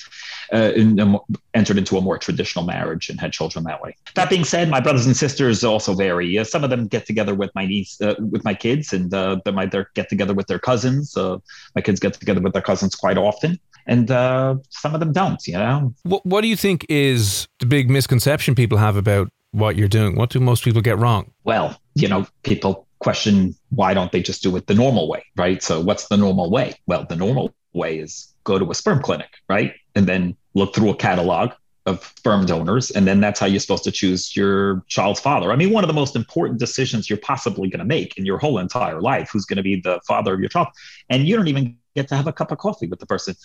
uh, 0.52 0.72
in, 0.76 1.20
entered 1.54 1.78
into 1.78 1.96
a 1.96 2.02
more 2.02 2.18
traditional 2.18 2.66
marriage 2.66 3.08
and 3.10 3.20
had 3.20 3.34
children 3.34 3.66
that 3.66 3.84
way. 3.84 3.96
That 4.16 4.32
being 4.32 4.46
said, 4.46 4.68
my 4.68 4.80
brothers 4.80 5.06
and 5.06 5.16
sisters 5.16 5.64
also 5.64 5.94
vary. 5.94 6.40
Uh, 6.40 6.44
some 6.44 6.64
of 6.64 6.72
them 6.72 6.88
get 6.88 7.06
together 7.06 7.36
with 7.36 7.52
my 7.54 7.68
niece, 7.68 8.02
uh, 8.02 8.16
with 8.18 8.44
my 8.44 8.56
kids, 8.56 8.94
and 8.94 9.12
they 9.12 9.52
might 9.52 9.72
get 9.94 10.10
together 10.10 10.34
with 10.34 10.48
their 10.48 10.58
cousins. 10.58 11.16
my 11.76 11.82
kids 11.84 12.00
get 12.00 12.14
together 12.14 12.42
with 12.42 12.54
their 12.54 12.64
cousins 12.64 12.96
quite 12.96 13.20
often 13.20 13.60
and 13.88 14.10
uh, 14.12 14.56
some 14.70 14.94
of 14.94 15.00
them 15.00 15.12
don't. 15.12 15.46
You 15.48 15.54
know. 15.54 15.94
What 16.04 16.26
What 16.26 16.42
do 16.42 16.48
you 16.48 16.56
think 16.56 16.86
is 16.90 17.48
the 17.60 17.66
big 17.66 17.90
misconception 17.90 18.56
people 18.56 18.78
have 18.78 18.96
about 18.96 19.30
what 19.52 19.76
you're 19.76 19.88
doing? 19.88 20.16
What 20.16 20.30
do 20.30 20.40
most 20.40 20.64
people 20.64 20.82
get 20.82 20.98
wrong? 20.98 21.32
Well, 21.44 21.78
you 21.96 22.08
know, 22.08 22.28
people 22.44 22.88
question 23.00 23.56
why 23.70 23.94
don't 23.94 24.12
they 24.12 24.22
just 24.22 24.44
do 24.44 24.56
it 24.56 24.68
the 24.68 24.76
normal 24.76 25.08
way, 25.08 25.26
right? 25.36 25.62
So, 25.64 25.80
what's 25.80 26.08
the 26.08 26.18
normal 26.18 26.50
way? 26.50 26.76
Well, 26.88 27.06
the 27.08 27.16
normal 27.16 27.54
way 27.74 27.98
is 27.98 28.34
go 28.44 28.60
to 28.60 28.70
a 28.72 28.76
sperm 28.76 29.02
clinic, 29.02 29.30
right, 29.50 29.74
and 29.96 30.08
then 30.08 30.36
look 30.54 30.76
through 30.76 30.90
a 30.90 30.96
catalog 30.96 31.52
of 31.88 32.14
sperm 32.16 32.46
donors 32.46 32.92
and 32.92 33.08
then 33.08 33.20
that's 33.20 33.40
how 33.40 33.48
you're 33.48 33.60
supposed 33.60 33.84
to 33.84 33.92
choose 33.92 34.36
your 34.36 34.84
child's 34.88 35.20
father 35.20 35.52
i 35.52 35.56
mean 35.56 35.72
one 35.72 35.84
of 35.84 35.88
the 35.88 35.96
most 35.96 36.16
important 36.16 36.60
decisions 36.60 37.10
you're 37.10 37.18
possibly 37.18 37.68
going 37.70 37.80
to 37.80 37.86
make 37.86 38.16
in 38.20 38.26
your 38.26 38.38
whole 38.38 38.60
entire 38.60 39.02
life 39.02 39.32
who's 39.34 39.46
going 39.46 39.58
to 39.58 39.64
be 39.64 39.82
the 39.82 40.00
father 40.08 40.32
of 40.32 40.40
your 40.40 40.48
child 40.48 40.68
and 41.10 41.28
you 41.28 41.36
don't 41.36 41.48
even 41.48 41.76
get 41.96 42.08
to 42.08 42.16
have 42.16 42.28
a 42.28 42.34
cup 42.34 42.52
of 42.52 42.58
coffee 42.58 42.88
with 42.88 43.00
the 43.00 43.06
person. 43.06 43.36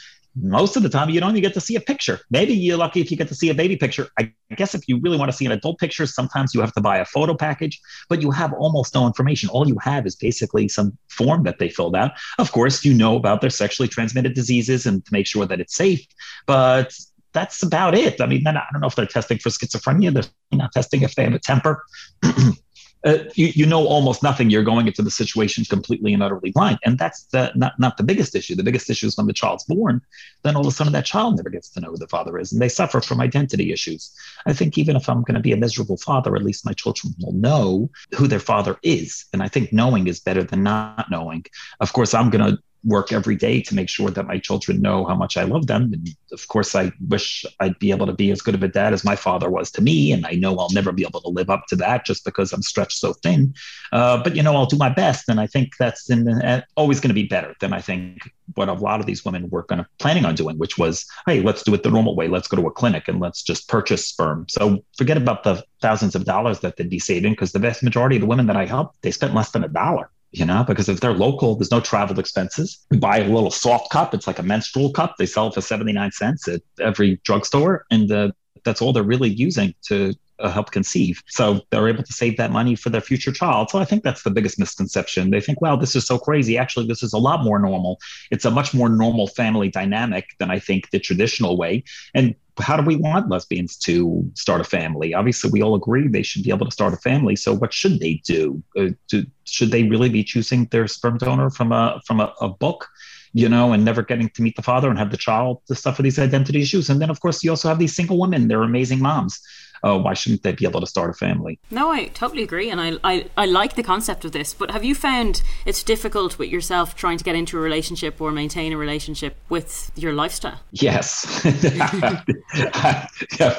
Most 0.40 0.76
of 0.76 0.82
the 0.82 0.88
time, 0.88 1.08
you 1.08 1.18
don't 1.18 1.30
even 1.30 1.42
get 1.42 1.54
to 1.54 1.60
see 1.60 1.76
a 1.76 1.80
picture. 1.80 2.20
Maybe 2.30 2.52
you're 2.52 2.76
lucky 2.76 3.00
if 3.00 3.10
you 3.10 3.16
get 3.16 3.28
to 3.28 3.34
see 3.34 3.48
a 3.48 3.54
baby 3.54 3.76
picture. 3.76 4.08
I 4.18 4.32
guess 4.54 4.74
if 4.74 4.86
you 4.86 5.00
really 5.00 5.16
want 5.16 5.30
to 5.30 5.36
see 5.36 5.46
an 5.46 5.52
adult 5.52 5.78
picture, 5.78 6.06
sometimes 6.06 6.54
you 6.54 6.60
have 6.60 6.74
to 6.74 6.80
buy 6.80 6.98
a 6.98 7.04
photo 7.04 7.34
package, 7.34 7.80
but 8.08 8.20
you 8.20 8.30
have 8.30 8.52
almost 8.52 8.94
no 8.94 9.06
information. 9.06 9.48
All 9.48 9.66
you 9.66 9.78
have 9.80 10.06
is 10.06 10.14
basically 10.14 10.68
some 10.68 10.96
form 11.08 11.44
that 11.44 11.58
they 11.58 11.70
filled 11.70 11.96
out. 11.96 12.12
Of 12.38 12.52
course, 12.52 12.84
you 12.84 12.92
know 12.92 13.16
about 13.16 13.40
their 13.40 13.50
sexually 13.50 13.88
transmitted 13.88 14.34
diseases 14.34 14.84
and 14.84 15.04
to 15.04 15.12
make 15.12 15.26
sure 15.26 15.46
that 15.46 15.60
it's 15.60 15.74
safe, 15.74 16.06
but 16.46 16.94
that's 17.32 17.62
about 17.62 17.94
it. 17.94 18.20
I 18.20 18.26
mean, 18.26 18.46
I 18.46 18.52
don't 18.72 18.80
know 18.80 18.88
if 18.88 18.94
they're 18.94 19.06
testing 19.06 19.38
for 19.38 19.50
schizophrenia. 19.50 20.12
They're 20.12 20.30
not 20.52 20.72
testing 20.72 21.02
if 21.02 21.14
they 21.14 21.24
have 21.24 21.34
a 21.34 21.38
temper. 21.38 21.84
uh, 23.06 23.18
you, 23.34 23.46
you 23.54 23.66
know 23.66 23.86
almost 23.86 24.22
nothing. 24.22 24.50
You're 24.50 24.64
going 24.64 24.86
into 24.86 25.00
the 25.00 25.10
situation 25.10 25.64
completely 25.64 26.12
and 26.12 26.22
utterly 26.22 26.50
blind. 26.50 26.78
And 26.84 26.98
that's 26.98 27.24
the, 27.26 27.52
not, 27.54 27.78
not 27.78 27.96
the 27.96 28.02
biggest 28.02 28.34
issue. 28.34 28.56
The 28.56 28.64
biggest 28.64 28.90
issue 28.90 29.06
is 29.06 29.16
when 29.16 29.26
the 29.26 29.32
child's 29.32 29.64
born, 29.64 30.02
then 30.42 30.56
all 30.56 30.62
of 30.62 30.66
a 30.66 30.72
sudden 30.72 30.92
that 30.92 31.06
child 31.06 31.36
never 31.36 31.48
gets 31.48 31.68
to 31.70 31.80
know 31.80 31.90
who 31.90 31.96
the 31.96 32.08
father 32.08 32.36
is 32.38 32.52
and 32.52 32.60
they 32.60 32.68
suffer 32.68 33.00
from 33.00 33.20
identity 33.20 33.72
issues. 33.72 34.12
I 34.46 34.52
think 34.52 34.76
even 34.76 34.96
if 34.96 35.08
I'm 35.08 35.22
going 35.22 35.36
to 35.36 35.40
be 35.40 35.52
a 35.52 35.56
miserable 35.56 35.96
father, 35.96 36.34
at 36.34 36.42
least 36.42 36.66
my 36.66 36.72
children 36.72 37.14
will 37.20 37.32
know 37.32 37.90
who 38.16 38.26
their 38.26 38.40
father 38.40 38.76
is. 38.82 39.24
And 39.32 39.42
I 39.42 39.48
think 39.48 39.72
knowing 39.72 40.08
is 40.08 40.18
better 40.18 40.42
than 40.42 40.64
not 40.64 41.08
knowing. 41.10 41.44
Of 41.80 41.92
course, 41.92 42.12
I'm 42.12 42.30
going 42.30 42.44
to 42.44 42.62
work 42.86 43.12
every 43.12 43.34
day 43.34 43.60
to 43.60 43.74
make 43.74 43.88
sure 43.88 44.10
that 44.10 44.26
my 44.26 44.38
children 44.38 44.80
know 44.80 45.04
how 45.04 45.14
much 45.14 45.36
I 45.36 45.42
love 45.42 45.66
them. 45.66 45.92
And 45.92 46.08
of 46.32 46.46
course, 46.48 46.74
I 46.74 46.92
wish 47.08 47.44
I'd 47.58 47.78
be 47.80 47.90
able 47.90 48.06
to 48.06 48.12
be 48.12 48.30
as 48.30 48.40
good 48.40 48.54
of 48.54 48.62
a 48.62 48.68
dad 48.68 48.92
as 48.92 49.04
my 49.04 49.16
father 49.16 49.50
was 49.50 49.70
to 49.72 49.82
me. 49.82 50.12
And 50.12 50.24
I 50.24 50.32
know 50.32 50.56
I'll 50.56 50.70
never 50.72 50.92
be 50.92 51.02
able 51.02 51.20
to 51.22 51.28
live 51.28 51.50
up 51.50 51.66
to 51.68 51.76
that 51.76 52.06
just 52.06 52.24
because 52.24 52.52
I'm 52.52 52.62
stretched 52.62 52.98
so 52.98 53.12
thin. 53.12 53.54
Uh, 53.92 54.22
but, 54.22 54.36
you 54.36 54.42
know, 54.42 54.54
I'll 54.54 54.66
do 54.66 54.76
my 54.76 54.88
best. 54.88 55.28
And 55.28 55.40
I 55.40 55.48
think 55.48 55.72
that's 55.78 56.08
in, 56.08 56.28
uh, 56.28 56.62
always 56.76 57.00
going 57.00 57.10
to 57.10 57.14
be 57.14 57.26
better 57.26 57.54
than 57.60 57.72
I 57.72 57.80
think 57.80 58.30
what 58.54 58.68
a 58.68 58.72
lot 58.72 59.00
of 59.00 59.06
these 59.06 59.24
women 59.24 59.50
were 59.50 59.64
kind 59.64 59.80
of 59.80 59.86
planning 59.98 60.24
on 60.24 60.36
doing, 60.36 60.56
which 60.56 60.78
was, 60.78 61.04
hey, 61.26 61.40
let's 61.40 61.64
do 61.64 61.74
it 61.74 61.82
the 61.82 61.90
normal 61.90 62.14
way. 62.14 62.28
Let's 62.28 62.46
go 62.46 62.56
to 62.56 62.68
a 62.68 62.70
clinic 62.70 63.08
and 63.08 63.18
let's 63.18 63.42
just 63.42 63.68
purchase 63.68 64.06
sperm. 64.06 64.46
So 64.48 64.84
forget 64.96 65.16
about 65.16 65.42
the 65.42 65.64
thousands 65.82 66.14
of 66.14 66.24
dollars 66.24 66.60
that 66.60 66.76
they'd 66.76 66.88
be 66.88 67.00
saving 67.00 67.32
because 67.32 67.50
the 67.50 67.58
vast 67.58 67.82
majority 67.82 68.16
of 68.16 68.20
the 68.20 68.28
women 68.28 68.46
that 68.46 68.56
I 68.56 68.64
helped, 68.64 69.02
they 69.02 69.10
spent 69.10 69.34
less 69.34 69.50
than 69.50 69.64
a 69.64 69.68
dollar 69.68 70.10
you 70.32 70.44
know, 70.44 70.64
because 70.66 70.88
if 70.88 71.00
they're 71.00 71.12
local, 71.12 71.54
there's 71.54 71.70
no 71.70 71.80
travel 71.80 72.18
expenses. 72.18 72.84
We 72.90 72.98
buy 72.98 73.18
a 73.18 73.28
little 73.28 73.50
soft 73.50 73.90
cup. 73.90 74.14
It's 74.14 74.26
like 74.26 74.38
a 74.38 74.42
menstrual 74.42 74.92
cup. 74.92 75.16
They 75.18 75.26
sell 75.26 75.50
for 75.50 75.60
79 75.60 76.12
cents 76.12 76.48
at 76.48 76.60
every 76.80 77.20
drugstore. 77.24 77.86
And 77.90 78.10
uh, 78.10 78.32
that's 78.64 78.82
all 78.82 78.92
they're 78.92 79.02
really 79.02 79.30
using 79.30 79.74
to 79.84 80.14
uh, 80.38 80.50
help 80.50 80.70
conceive. 80.70 81.22
So 81.28 81.60
they're 81.70 81.88
able 81.88 82.02
to 82.02 82.12
save 82.12 82.36
that 82.36 82.50
money 82.50 82.74
for 82.74 82.90
their 82.90 83.00
future 83.00 83.32
child. 83.32 83.70
So 83.70 83.78
I 83.78 83.84
think 83.84 84.02
that's 84.02 84.22
the 84.22 84.30
biggest 84.30 84.58
misconception. 84.58 85.30
They 85.30 85.40
think, 85.40 85.60
wow, 85.60 85.76
this 85.76 85.96
is 85.96 86.06
so 86.06 86.18
crazy. 86.18 86.58
Actually, 86.58 86.86
this 86.86 87.02
is 87.02 87.12
a 87.12 87.18
lot 87.18 87.44
more 87.44 87.58
normal. 87.58 87.98
It's 88.30 88.44
a 88.44 88.50
much 88.50 88.74
more 88.74 88.88
normal 88.88 89.28
family 89.28 89.70
dynamic 89.70 90.30
than 90.38 90.50
I 90.50 90.58
think 90.58 90.90
the 90.90 90.98
traditional 90.98 91.56
way. 91.56 91.84
And 92.14 92.34
how 92.58 92.76
do 92.76 92.82
we 92.82 92.96
want 92.96 93.28
lesbians 93.28 93.76
to 93.78 94.30
start 94.34 94.60
a 94.60 94.64
family? 94.64 95.12
Obviously, 95.12 95.50
we 95.50 95.62
all 95.62 95.74
agree 95.74 96.08
they 96.08 96.22
should 96.22 96.42
be 96.42 96.50
able 96.50 96.66
to 96.66 96.72
start 96.72 96.94
a 96.94 96.98
family. 96.98 97.36
So, 97.36 97.54
what 97.54 97.72
should 97.72 98.00
they 98.00 98.22
do? 98.24 98.62
Uh, 98.78 98.88
do 99.08 99.26
should 99.44 99.70
they 99.70 99.82
really 99.84 100.08
be 100.08 100.24
choosing 100.24 100.64
their 100.66 100.88
sperm 100.88 101.18
donor 101.18 101.50
from 101.50 101.70
a 101.72 102.00
from 102.06 102.20
a, 102.20 102.32
a 102.40 102.48
book? 102.48 102.88
you 103.32 103.50
know, 103.50 103.74
and 103.74 103.84
never 103.84 104.02
getting 104.02 104.30
to 104.30 104.40
meet 104.40 104.56
the 104.56 104.62
father 104.62 104.88
and 104.88 104.98
have 104.98 105.10
the 105.10 105.16
child 105.18 105.60
to 105.66 105.74
suffer 105.74 106.00
these 106.00 106.18
identity 106.18 106.62
issues. 106.62 106.88
And 106.88 107.02
then, 107.02 107.10
of 107.10 107.20
course, 107.20 107.44
you 107.44 107.50
also 107.50 107.68
have 107.68 107.78
these 107.78 107.94
single 107.94 108.18
women. 108.18 108.48
They're 108.48 108.62
amazing 108.62 109.00
moms 109.00 109.42
oh, 109.82 109.98
why 109.98 110.14
shouldn't 110.14 110.42
they 110.42 110.52
be 110.52 110.64
able 110.64 110.80
to 110.80 110.86
start 110.86 111.10
a 111.10 111.14
family? 111.14 111.58
No, 111.70 111.90
I 111.90 112.06
totally 112.06 112.42
agree. 112.42 112.70
And 112.70 112.80
I, 112.80 112.94
I, 113.04 113.26
I 113.36 113.46
like 113.46 113.74
the 113.74 113.82
concept 113.82 114.24
of 114.24 114.32
this. 114.32 114.54
But 114.54 114.70
have 114.70 114.84
you 114.84 114.94
found 114.94 115.42
it's 115.64 115.82
difficult 115.82 116.38
with 116.38 116.50
yourself 116.50 116.96
trying 116.96 117.18
to 117.18 117.24
get 117.24 117.34
into 117.34 117.58
a 117.58 117.60
relationship 117.60 118.20
or 118.20 118.32
maintain 118.32 118.72
a 118.72 118.76
relationship 118.76 119.36
with 119.48 119.90
your 119.96 120.12
lifestyle? 120.12 120.60
Yes. 120.72 121.42
yeah, 121.44 122.22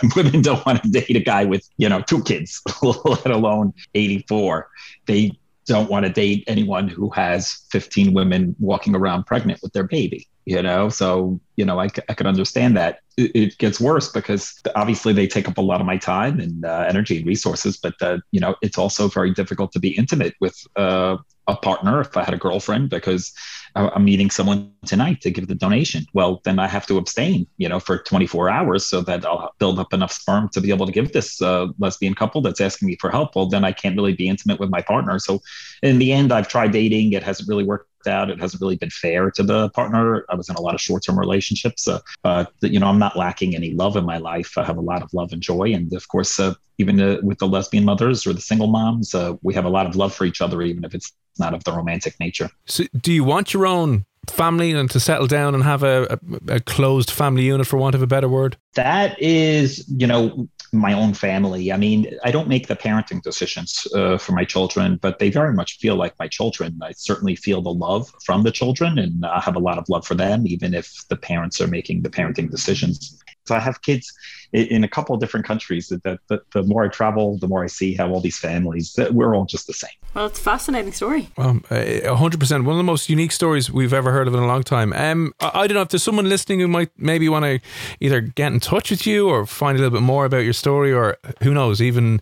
women 0.16 0.42
don't 0.42 0.66
want 0.66 0.84
to 0.84 0.90
date 0.90 1.16
a 1.16 1.20
guy 1.20 1.46
with, 1.46 1.68
you 1.78 1.90
know, 1.90 2.02
two 2.02 2.24
kids, 2.24 2.62
let 2.82 3.32
alone 3.32 3.74
84. 3.94 4.70
They 5.06 5.38
don't 5.68 5.90
want 5.90 6.06
to 6.06 6.12
date 6.12 6.44
anyone 6.48 6.88
who 6.88 7.10
has 7.10 7.66
15 7.72 8.14
women 8.14 8.56
walking 8.60 8.96
around 8.96 9.26
pregnant 9.26 9.60
with 9.62 9.74
their 9.74 9.84
baby 9.84 10.28
you 10.48 10.62
know? 10.62 10.88
So 10.88 11.40
you 11.58 11.66
know 11.66 11.80
i, 11.80 11.90
I 12.10 12.14
could 12.14 12.26
understand 12.26 12.78
that. 12.78 13.00
It, 13.18 13.32
it, 13.36 13.58
gets 13.58 13.80
worse 13.82 14.12
because 14.12 14.62
obviously 14.76 15.12
they 15.12 15.26
take 15.26 15.48
up 15.48 15.58
a 15.58 15.62
lot 15.62 15.82
of 15.82 15.88
my 15.88 15.98
time 15.98 16.40
and 16.40 16.64
uh, 16.64 16.86
energy 16.88 17.18
and 17.18 17.26
resources 17.26 17.76
but 17.78 17.96
you 18.32 18.40
know 18.40 18.56
it's 18.62 18.78
also 18.78 19.08
very 19.08 19.34
difficult 19.34 19.72
to 19.72 19.80
be 19.80 19.98
intimate 19.98 20.36
with 20.40 20.56
uh, 20.76 21.18
a 21.48 21.56
partner 21.56 22.02
if 22.02 22.18
i 22.18 22.24
had 22.24 22.34
a 22.34 22.38
girlfriend 22.38 22.90
because 22.90 23.34
I'm 23.78 24.06
meeting 24.06 24.30
someone 24.30 24.72
tonight 24.86 25.22
to 25.22 25.30
give 25.30 25.48
the 25.48 25.56
donation. 25.56 26.06
Well, 26.14 26.42
then 26.46 26.58
I 26.58 26.68
have 26.68 26.88
to 26.88 26.98
abstain, 26.98 27.46
you 27.58 27.70
know, 27.70 27.80
for 27.80 28.00
24 28.00 28.50
hours 28.50 28.86
so 28.86 29.02
that 29.02 29.26
I'll 29.26 29.54
build 29.60 29.78
up 29.78 29.94
enough 29.94 30.12
sperm 30.12 30.50
to 30.50 30.62
be 30.62 30.72
able 30.72 30.88
to 30.88 30.92
give 30.92 31.14
this 31.14 31.42
uh, 31.42 31.68
lesbian 31.78 32.16
couple 32.16 32.42
that's 32.42 32.60
asking 32.60 32.88
me 32.88 32.98
for 33.00 33.12
help. 33.12 33.36
Well, 33.36 33.48
then 33.48 33.64
I 33.64 33.72
can't 33.72 33.96
really 33.96 34.14
be 34.14 34.28
intimate 34.28 34.60
with 34.60 34.70
my 34.70 34.82
partner. 34.82 35.20
So 35.20 35.42
in 35.84 36.00
the 36.00 36.12
end, 36.12 36.32
I've 36.32 36.48
tried 36.48 36.72
dating. 36.72 37.14
It 37.14 37.24
hasn't 37.24 37.48
really 37.48 37.64
worked 37.64 38.08
out. 38.08 38.30
It 38.30 38.40
hasn't 38.40 38.62
really 38.62 38.78
been 38.78 38.90
fair 38.90 39.30
to 39.32 39.44
the 39.44 39.70
partner. 39.72 40.26
I 40.30 40.36
was 40.36 40.50
in 40.50 40.56
a 40.56 40.62
lot 40.62 40.74
of 40.74 40.82
short-term 40.82 41.20
relationships, 41.20 41.88
uh, 41.88 42.46
you 42.62 42.80
know, 42.80 42.88
I'm 42.88 43.00
not 43.00 43.18
lacking 43.18 43.56
any 43.56 43.72
love 43.74 43.96
in 43.96 44.06
my 44.06 44.18
life. 44.18 44.58
I 44.58 44.64
have 44.64 44.78
a 44.78 44.82
lot 44.82 45.04
of 45.04 45.14
love 45.14 45.34
and 45.34 45.42
joy, 45.42 45.74
and 45.74 45.92
of 45.94 46.08
course, 46.08 46.40
uh, 46.40 46.54
even 46.78 47.00
uh, 47.00 47.18
with 47.22 47.40
the 47.40 47.48
lesbian 47.48 47.86
mothers 47.86 48.26
or 48.26 48.34
the 48.34 48.42
single 48.42 48.68
moms, 48.68 49.14
uh, 49.14 49.34
we 49.42 49.54
have 49.54 49.66
a 49.66 49.70
lot 49.70 49.88
of 49.88 49.96
love 49.96 50.14
for 50.14 50.26
each 50.26 50.42
other, 50.42 50.62
even 50.62 50.86
if 50.86 50.94
it's 50.94 51.12
not 51.40 51.54
of 51.54 51.64
the 51.64 51.72
romantic 51.72 52.20
nature. 52.20 52.50
So, 52.66 52.86
do 53.00 53.12
you 53.12 53.24
want 53.24 53.54
your 53.54 53.66
own 53.66 54.06
family 54.30 54.72
and 54.72 54.90
to 54.92 55.00
settle 55.00 55.28
down 55.28 55.56
and 55.56 55.64
have 55.64 55.84
a, 55.84 56.20
a, 56.50 56.56
a 56.56 56.60
closed 56.60 57.10
family 57.12 57.44
unit, 57.44 57.68
for 57.68 57.78
want 57.78 57.96
of 57.96 58.02
a 58.02 58.08
better 58.08 58.30
word? 58.30 58.58
That 58.76 59.20
is, 59.22 59.88
you 59.88 60.06
know, 60.06 60.48
my 60.74 60.94
own 60.94 61.14
family. 61.14 61.72
I 61.72 61.78
mean, 61.78 62.08
I 62.24 62.32
don't 62.32 62.48
make 62.48 62.68
the 62.68 62.76
parenting 62.76 63.22
decisions 63.22 63.88
uh, 63.96 64.18
for 64.18 64.34
my 64.34 64.44
children, 64.44 65.00
but 65.02 65.20
they 65.20 65.30
very 65.30 65.54
much 65.54 65.78
feel 65.78 65.96
like 65.96 66.14
my 66.20 66.28
children. 66.28 66.80
I 66.82 66.92
certainly 66.92 67.36
feel 67.36 67.62
the 67.62 67.74
love 67.74 68.12
from 68.24 68.44
the 68.44 68.52
children 68.52 68.98
and 68.98 69.26
I 69.26 69.40
have 69.40 69.56
a 69.56 69.60
lot 69.60 69.78
of 69.78 69.88
love 69.90 70.06
for 70.06 70.16
them, 70.16 70.46
even 70.46 70.74
if 70.74 71.08
the 71.10 71.16
parents 71.16 71.62
are 71.62 71.68
making 71.68 72.02
the 72.02 72.10
parenting 72.10 72.52
decisions. 72.52 73.22
So 73.48 73.56
I 73.56 73.60
have 73.60 73.82
kids 73.82 74.14
in 74.54 74.84
a 74.84 74.88
couple 74.88 75.14
of 75.14 75.22
different 75.22 75.46
countries. 75.46 75.88
That 75.90 76.20
the, 76.28 76.42
the, 76.54 76.64
more 76.64 76.84
I 76.84 76.88
travel, 76.88 77.38
the 77.38 77.48
more 77.48 77.64
I 77.64 77.68
see 77.68 77.94
how 77.96 78.10
all 78.12 78.22
these 78.22 78.38
families 78.38 78.94
that 78.94 79.14
we're 79.14 79.36
all 79.36 79.46
just 79.46 79.68
the 79.68 79.74
same. 79.74 79.92
Well, 80.14 80.28
it's 80.28 80.40
a 80.40 80.44
fascinating 80.44 80.94
story. 80.94 81.30
Um, 81.38 81.64
hundred 81.70 82.40
percent. 82.40 82.64
One 82.64 82.74
of 82.74 82.78
the 82.78 82.84
most 82.84 83.10
unique 83.10 83.32
stories 83.32 83.72
we've 83.72 83.94
ever 83.94 84.12
heard 84.12 84.28
of 84.28 84.34
in 84.34 84.42
a 84.42 84.48
long 84.48 84.64
time. 84.64 84.94
Um, 84.94 85.34
I, 85.40 85.62
I 85.62 85.68
don't 85.68 85.76
know 85.76 85.82
if 85.82 85.90
there's 85.90 86.04
someone 86.04 86.30
listening 86.30 86.60
who 86.60 86.68
might 86.68 86.92
maybe 86.98 87.30
want 87.30 87.46
to 87.46 87.60
either 88.00 88.22
get 88.22 88.52
in 88.52 88.60
touch 88.60 88.92
with 88.92 89.06
you 89.06 89.30
or 89.30 89.46
find 89.46 89.78
a 89.78 89.82
little 89.82 89.98
bit 89.98 90.04
more 90.04 90.26
about 90.26 90.44
your 90.44 90.54
story, 90.54 90.94
or 90.94 91.18
who 91.44 91.54
knows, 91.54 91.82
even 91.82 92.22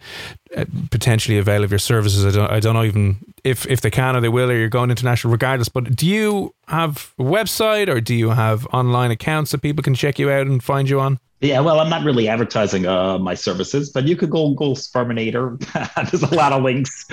Uh, 0.55 0.63
potentially 0.89 1.37
avail 1.37 1.65
of 1.65 1.71
your 1.71 1.79
services. 1.79 2.25
I 2.25 2.31
don't, 2.31 2.49
I 2.49 2.59
don't 2.61 2.75
know 2.75 2.83
even 2.83 3.17
if 3.43 3.65
if 3.67 3.81
they 3.81 3.91
can 3.91 4.15
or 4.15 4.21
they 4.21 4.29
will, 4.29 4.49
or 4.49 4.55
you're 4.55 4.69
going 4.69 4.89
international 4.89 5.31
regardless. 5.31 5.67
But 5.67 5.95
do 5.95 6.07
you 6.07 6.55
have 6.67 7.13
a 7.19 7.23
website 7.23 7.89
or 7.89 7.99
do 7.99 8.15
you 8.15 8.29
have 8.29 8.65
online 8.67 9.11
accounts 9.11 9.51
that 9.51 9.61
people 9.61 9.83
can 9.83 9.95
check 9.95 10.17
you 10.17 10.31
out 10.31 10.47
and 10.47 10.63
find 10.63 10.89
you 10.89 11.01
on? 11.01 11.19
Yeah, 11.41 11.59
well, 11.59 11.81
I'm 11.81 11.89
not 11.89 12.05
really 12.05 12.29
advertising 12.29 12.87
uh, 12.87 13.19
my 13.19 13.33
services, 13.33 13.89
but 13.89 14.07
you 14.07 14.15
could 14.15 14.29
go 14.29 14.47
Google 14.49 14.73
Sperminator. 14.73 15.59
There's 16.11 16.23
a 16.23 16.33
lot 16.33 16.53
of 16.53 16.63
links. 16.63 17.05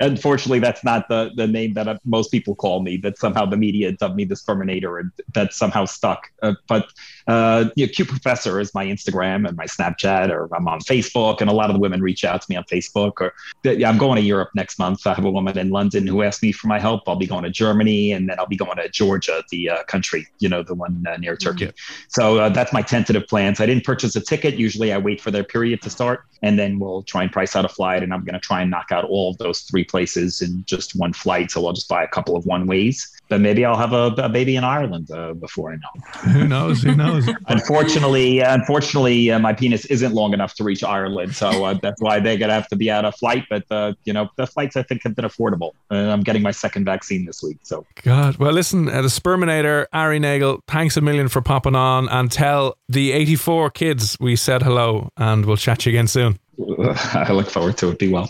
Unfortunately, 0.00 0.58
that's 0.58 0.84
not 0.84 1.08
the, 1.08 1.30
the 1.34 1.46
name 1.46 1.72
that 1.74 1.88
uh, 1.88 1.98
most 2.04 2.30
people 2.30 2.54
call 2.54 2.82
me. 2.82 2.98
That 2.98 3.16
somehow 3.16 3.46
the 3.46 3.56
media 3.56 3.92
dubbed 3.92 4.16
me 4.16 4.24
the 4.24 4.34
Sperminator, 4.34 5.00
and 5.00 5.10
that 5.34 5.54
somehow 5.54 5.86
stuck. 5.86 6.30
Uh, 6.42 6.54
but 6.68 6.90
uh, 7.26 7.70
you 7.74 7.86
know, 7.86 7.92
Q 7.92 8.04
Professor 8.04 8.60
is 8.60 8.74
my 8.74 8.84
Instagram 8.84 9.48
and 9.48 9.56
my 9.56 9.64
Snapchat, 9.64 10.28
or 10.28 10.54
I'm 10.54 10.68
on 10.68 10.80
Facebook, 10.80 11.40
and 11.40 11.48
a 11.48 11.54
lot 11.54 11.70
of 11.70 11.74
the 11.74 11.80
women 11.80 12.02
reach 12.02 12.22
out 12.22 12.42
to 12.42 12.46
me 12.50 12.56
on 12.56 12.64
Facebook. 12.64 13.12
Or 13.22 13.32
yeah, 13.64 13.88
I'm 13.88 13.96
going 13.96 14.16
to 14.16 14.22
Europe 14.22 14.50
next 14.54 14.78
month. 14.78 15.06
I 15.06 15.14
have 15.14 15.24
a 15.24 15.30
woman 15.30 15.56
in 15.56 15.70
London 15.70 16.06
who 16.06 16.22
asked 16.22 16.42
me 16.42 16.52
for 16.52 16.66
my 16.66 16.78
help. 16.78 17.04
I'll 17.08 17.16
be 17.16 17.26
going 17.26 17.44
to 17.44 17.50
Germany, 17.50 18.12
and 18.12 18.28
then 18.28 18.38
I'll 18.38 18.46
be 18.46 18.56
going 18.56 18.76
to 18.76 18.90
Georgia, 18.90 19.42
the 19.50 19.70
uh, 19.70 19.84
country, 19.84 20.26
you 20.38 20.50
know, 20.50 20.62
the 20.62 20.74
one 20.74 21.02
uh, 21.08 21.16
near 21.16 21.34
Turkey. 21.34 21.66
Mm-hmm. 21.66 22.04
So 22.08 22.50
that's 22.50 22.74
my 22.74 22.82
tentative 22.82 23.26
plans. 23.26 23.58
I 23.58 23.69
didn't 23.70 23.84
purchase 23.84 24.16
a 24.16 24.20
ticket. 24.20 24.54
Usually 24.54 24.92
I 24.92 24.98
wait 24.98 25.20
for 25.20 25.30
their 25.30 25.44
period 25.44 25.80
to 25.82 25.90
start 25.90 26.24
and 26.42 26.58
then 26.58 26.78
we'll 26.78 27.02
try 27.02 27.22
and 27.22 27.32
price 27.32 27.54
out 27.54 27.64
a 27.64 27.68
flight. 27.68 28.02
And 28.02 28.12
I'm 28.12 28.24
going 28.24 28.34
to 28.34 28.40
try 28.40 28.62
and 28.62 28.70
knock 28.70 28.90
out 28.90 29.04
all 29.04 29.30
of 29.30 29.38
those 29.38 29.60
three 29.60 29.84
places 29.84 30.42
in 30.42 30.64
just 30.66 30.96
one 30.96 31.12
flight. 31.12 31.50
So 31.50 31.66
I'll 31.66 31.72
just 31.72 31.88
buy 31.88 32.02
a 32.02 32.08
couple 32.08 32.36
of 32.36 32.44
one 32.46 32.66
ways. 32.66 33.19
But 33.30 33.40
maybe 33.40 33.64
I'll 33.64 33.78
have 33.78 33.92
a, 33.92 34.06
a 34.18 34.28
baby 34.28 34.56
in 34.56 34.64
Ireland 34.64 35.10
uh, 35.10 35.34
before 35.34 35.72
I 35.72 35.76
know. 35.76 36.32
Who 36.32 36.48
knows? 36.48 36.82
Who 36.82 36.94
knows? 36.94 37.28
unfortunately, 37.46 38.42
uh, 38.42 38.52
unfortunately, 38.52 39.30
uh, 39.30 39.38
my 39.38 39.52
penis 39.52 39.84
isn't 39.86 40.12
long 40.12 40.34
enough 40.34 40.54
to 40.56 40.64
reach 40.64 40.82
Ireland. 40.82 41.34
So 41.36 41.64
uh, 41.64 41.74
that's 41.80 42.02
why 42.02 42.18
they're 42.18 42.36
going 42.36 42.48
to 42.48 42.54
have 42.54 42.68
to 42.68 42.76
be 42.76 42.90
at 42.90 43.04
a 43.04 43.12
flight. 43.12 43.44
But, 43.48 43.64
uh, 43.70 43.94
you 44.04 44.12
know, 44.12 44.28
the 44.36 44.46
flights 44.48 44.76
I 44.76 44.82
think 44.82 45.04
have 45.04 45.14
been 45.14 45.24
affordable. 45.24 45.70
I'm 45.90 46.22
getting 46.22 46.42
my 46.42 46.50
second 46.50 46.84
vaccine 46.84 47.24
this 47.24 47.42
week. 47.42 47.58
So, 47.62 47.86
God. 48.02 48.36
Well, 48.36 48.52
listen, 48.52 48.88
uh, 48.88 49.00
the 49.00 49.08
Sperminator, 49.08 49.86
Ari 49.92 50.18
Nagel, 50.18 50.60
thanks 50.66 50.96
a 50.96 51.00
million 51.00 51.28
for 51.28 51.40
popping 51.40 51.76
on 51.76 52.08
and 52.08 52.30
tell 52.32 52.76
the 52.88 53.12
84 53.12 53.70
kids 53.70 54.16
we 54.18 54.34
said 54.34 54.62
hello 54.62 55.08
and 55.16 55.46
we'll 55.46 55.56
chat 55.56 55.86
you 55.86 55.90
again 55.90 56.08
soon. 56.08 56.38
I 56.58 57.32
look 57.32 57.48
forward 57.48 57.78
to 57.78 57.90
it. 57.90 57.98
Be 58.00 58.08
well. 58.08 58.28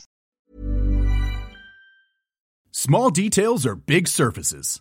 Small 2.73 3.11
details 3.11 3.67
are 3.67 3.75
big 3.75 4.07
surfaces, 4.07 4.81